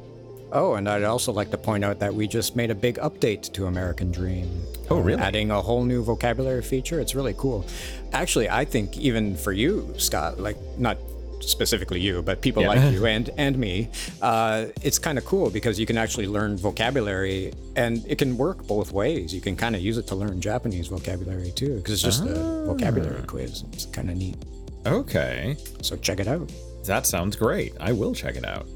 Oh, 0.52 0.74
and 0.74 0.86
I'd 0.88 1.04
also 1.04 1.32
like 1.32 1.50
to 1.50 1.58
point 1.58 1.84
out 1.84 1.98
that 2.00 2.14
we 2.14 2.28
just 2.28 2.54
made 2.54 2.70
a 2.70 2.74
big 2.74 2.96
update 2.98 3.50
to 3.54 3.66
American 3.66 4.12
Dream. 4.12 4.48
Oh, 4.90 4.98
really? 4.98 5.14
Um, 5.14 5.26
adding 5.26 5.50
a 5.50 5.60
whole 5.62 5.84
new 5.84 6.04
vocabulary 6.04 6.62
feature. 6.62 7.00
It's 7.00 7.14
really 7.14 7.34
cool. 7.38 7.66
Actually, 8.12 8.50
I 8.50 8.66
think 8.66 8.98
even 8.98 9.34
for 9.36 9.52
you, 9.52 9.92
Scott, 9.96 10.38
like 10.38 10.58
not 10.78 10.98
specifically 11.40 12.00
you, 12.00 12.22
but 12.22 12.40
people 12.40 12.62
Yeah. 12.62 12.68
like 12.68 12.92
you 12.92 13.06
and 13.16 13.30
and 13.36 13.58
me, 13.58 13.88
uh, 14.22 14.66
it's 14.82 14.98
kind 14.98 15.18
of 15.18 15.24
cool 15.24 15.50
because 15.50 15.78
you 15.78 15.86
can 15.86 15.96
actually 15.98 16.26
learn 16.26 16.56
vocabulary, 16.56 17.52
and 17.76 18.04
it 18.08 18.18
can 18.18 18.36
work 18.36 18.66
both 18.66 18.92
ways. 18.92 19.32
You 19.34 19.40
can 19.40 19.56
kind 19.56 19.74
of 19.76 19.82
use 19.82 19.98
it 19.98 20.06
to 20.08 20.14
learn 20.14 20.40
Japanese 20.40 20.88
vocabulary 20.88 21.52
too, 21.52 21.76
because 21.76 21.92
it's 21.94 22.02
just 22.02 22.22
a 22.24 22.64
vocabulary 22.66 23.20
Ah. 23.22 23.26
quiz. 23.26 23.64
It's 23.72 23.86
kind 23.86 24.10
of 24.10 24.16
neat. 24.16 24.36
Okay, 24.86 25.56
So 25.82 25.96
check 25.96 26.20
it 26.20 26.28
out. 26.28 26.50
that 26.84 27.06
sounds 27.06 27.34
great. 27.36 27.72
I 27.80 27.92
will 27.92 28.14
check 28.14 28.36
it 28.36 28.44
out. 28.44 28.66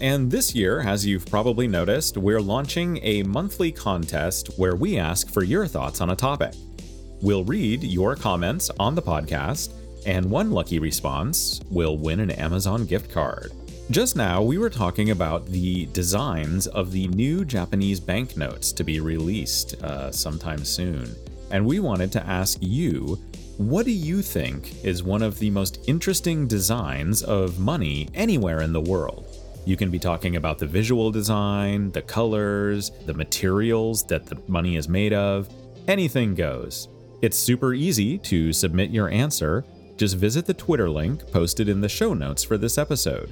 And 0.00 0.30
this 0.30 0.54
year, 0.54 0.80
as 0.80 1.04
you've 1.04 1.26
probably 1.26 1.66
noticed, 1.68 2.16
we're 2.16 2.40
launching 2.40 2.98
a 3.02 3.22
monthly 3.24 3.70
contest 3.72 4.48
where 4.56 4.74
we 4.76 4.96
ask 4.98 5.28
for 5.30 5.42
your 5.42 5.66
thoughts 5.66 6.00
on 6.00 6.10
a 6.10 6.16
topic. 6.16 6.54
We'll 7.20 7.44
read 7.44 7.82
your 7.82 8.14
comments 8.16 8.70
on 8.78 8.94
the 8.94 9.02
podcast, 9.02 9.70
and 10.06 10.30
one 10.30 10.50
lucky 10.50 10.78
response 10.78 11.60
will 11.70 11.96
win 11.96 12.20
an 12.20 12.30
Amazon 12.30 12.86
gift 12.86 13.10
card. 13.10 13.52
Just 13.90 14.14
now, 14.14 14.40
we 14.40 14.56
were 14.56 14.70
talking 14.70 15.10
about 15.10 15.46
the 15.46 15.86
designs 15.86 16.66
of 16.68 16.92
the 16.92 17.08
new 17.08 17.44
Japanese 17.44 17.98
banknotes 17.98 18.72
to 18.72 18.84
be 18.84 19.00
released 19.00 19.82
uh, 19.82 20.12
sometime 20.12 20.64
soon. 20.64 21.14
And 21.50 21.66
we 21.66 21.80
wanted 21.80 22.12
to 22.12 22.26
ask 22.26 22.58
you 22.60 23.18
what 23.56 23.84
do 23.84 23.92
you 23.92 24.22
think 24.22 24.82
is 24.84 25.02
one 25.02 25.22
of 25.22 25.38
the 25.38 25.50
most 25.50 25.80
interesting 25.86 26.46
designs 26.46 27.22
of 27.22 27.58
money 27.58 28.08
anywhere 28.14 28.62
in 28.62 28.72
the 28.72 28.80
world? 28.80 29.26
You 29.66 29.76
can 29.76 29.90
be 29.90 29.98
talking 29.98 30.36
about 30.36 30.58
the 30.58 30.66
visual 30.66 31.10
design, 31.10 31.90
the 31.90 32.00
colors, 32.00 32.90
the 33.04 33.12
materials 33.12 34.02
that 34.04 34.24
the 34.24 34.38
money 34.48 34.76
is 34.76 34.88
made 34.88 35.12
of. 35.12 35.48
Anything 35.88 36.34
goes. 36.34 36.88
It's 37.20 37.38
super 37.38 37.74
easy 37.74 38.16
to 38.18 38.50
submit 38.54 38.90
your 38.90 39.10
answer. 39.10 39.64
Just 40.00 40.16
visit 40.16 40.46
the 40.46 40.54
Twitter 40.54 40.88
link 40.88 41.30
posted 41.30 41.68
in 41.68 41.82
the 41.82 41.88
show 41.90 42.14
notes 42.14 42.42
for 42.42 42.56
this 42.56 42.78
episode. 42.78 43.30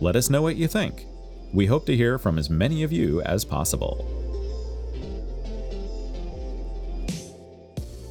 Let 0.00 0.16
us 0.16 0.30
know 0.30 0.40
what 0.40 0.56
you 0.56 0.66
think. 0.66 1.04
We 1.52 1.66
hope 1.66 1.84
to 1.84 1.94
hear 1.94 2.18
from 2.18 2.38
as 2.38 2.48
many 2.48 2.82
of 2.82 2.90
you 2.90 3.20
as 3.20 3.44
possible. 3.44 4.02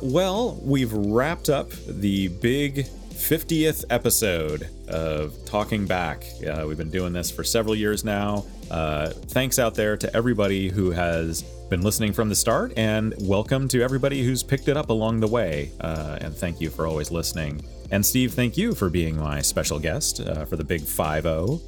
Well, 0.03 0.59
we've 0.61 0.93
wrapped 0.93 1.49
up 1.49 1.71
the 1.71 2.27
big 2.27 2.85
50th 2.85 3.85
episode 3.89 4.69
of 4.87 5.33
Talking 5.45 5.87
Back. 5.87 6.25
Uh, 6.47 6.65
we've 6.67 6.77
been 6.77 6.91
doing 6.91 7.11
this 7.11 7.31
for 7.31 7.43
several 7.43 7.75
years 7.75 8.03
now. 8.03 8.45
Uh, 8.69 9.09
thanks 9.09 9.57
out 9.57 9.73
there 9.73 9.97
to 9.97 10.15
everybody 10.15 10.69
who 10.69 10.91
has 10.91 11.43
been 11.69 11.81
listening 11.81 12.13
from 12.13 12.29
the 12.29 12.35
start, 12.35 12.73
and 12.77 13.13
welcome 13.21 13.67
to 13.69 13.81
everybody 13.81 14.23
who's 14.23 14.43
picked 14.43 14.67
it 14.67 14.77
up 14.77 14.89
along 14.89 15.19
the 15.19 15.27
way. 15.27 15.71
Uh, 15.81 16.17
and 16.21 16.35
thank 16.35 16.61
you 16.61 16.69
for 16.69 16.85
always 16.85 17.11
listening. 17.11 17.63
And 17.91 18.05
Steve, 18.05 18.33
thank 18.33 18.55
you 18.57 18.73
for 18.75 18.89
being 18.89 19.17
my 19.17 19.41
special 19.41 19.79
guest 19.79 20.21
uh, 20.21 20.45
for 20.45 20.57
the 20.57 20.63
big 20.63 20.81
5 20.81 21.23
0. 21.23 21.61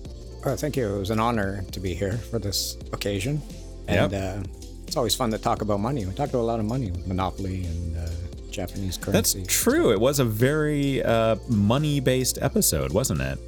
Oh, 0.45 0.55
thank 0.55 0.75
you. 0.77 0.95
It 0.95 0.99
was 0.99 1.09
an 1.09 1.19
honor 1.19 1.63
to 1.71 1.79
be 1.79 1.93
here 1.93 2.13
for 2.17 2.37
this 2.39 2.77
occasion. 2.93 3.41
And 3.87 4.11
Yep. 4.11 4.37
uh, 4.45 4.49
it's 4.85 4.95
always 4.97 5.15
fun 5.15 5.31
to 5.31 5.37
talk 5.37 5.61
about 5.61 5.79
money. 5.79 6.05
We 6.05 6.13
talked 6.13 6.31
about 6.31 6.41
a 6.41 6.49
lot 6.49 6.59
of 6.59 6.65
money 6.65 6.91
with 6.91 7.07
Monopoly 7.07 7.65
and 7.65 7.97
uh, 7.97 8.09
Japanese 8.51 8.97
currency. 8.97 9.39
That's 9.41 9.53
true. 9.53 9.91
It 9.91 9.99
was 9.99 10.19
a 10.19 10.25
very 10.25 11.03
uh, 11.03 11.37
money 11.49 11.99
based 11.99 12.37
episode, 12.41 12.91
wasn't 12.93 13.21
it? 13.21 13.39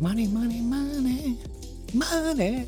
Money, 0.00 0.26
money, 0.26 0.60
money, 0.60 1.38
money. 1.94 2.66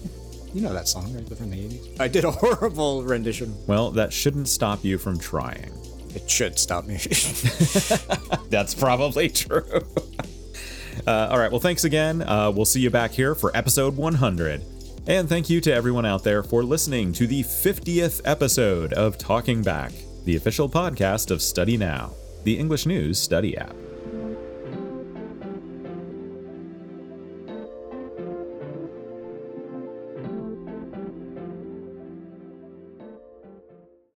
You 0.57 0.62
know 0.62 0.73
that 0.73 0.88
song, 0.88 1.12
right? 1.12 1.37
From 1.37 1.51
the 1.51 1.59
80s. 1.59 1.97
I 2.01 2.09
did 2.09 2.25
a 2.25 2.31
horrible 2.31 3.03
rendition. 3.03 3.55
Well, 3.66 3.90
that 3.90 4.11
shouldn't 4.11 4.49
stop 4.49 4.83
you 4.87 4.97
from 4.97 5.19
trying. 5.19 5.71
It 6.14 6.31
should 6.31 6.59
stop 6.59 6.87
me. 6.87 6.95
That's 8.49 8.75
probably 8.75 9.29
true. 9.29 9.66
uh, 11.07 11.29
all 11.31 11.38
right. 11.38 11.51
Well, 11.51 11.61
thanks 11.61 11.85
again. 11.85 12.23
Uh, 12.23 12.51
we'll 12.51 12.64
see 12.64 12.81
you 12.81 12.88
back 12.88 13.11
here 13.11 13.35
for 13.35 13.55
episode 13.55 13.99
100. 13.99 14.62
And 15.07 15.29
thank 15.29 15.51
you 15.51 15.61
to 15.61 15.75
everyone 15.75 16.07
out 16.07 16.25
there 16.25 16.42
for 16.42 16.62
listening 16.62 17.12
to 17.12 17.27
the 17.27 17.42
50th 17.42 18.23
episode 18.25 18.95
of 18.95 19.19
Talking 19.19 19.61
Back, 19.61 19.92
the 20.25 20.37
official 20.37 20.71
podcast 20.71 21.31
of 21.31 21.42
Study 21.42 21.77
Now, 21.77 22.14
the 22.45 22.59
English 22.59 22.87
News 22.87 23.21
Study 23.21 23.59
app. 23.59 23.77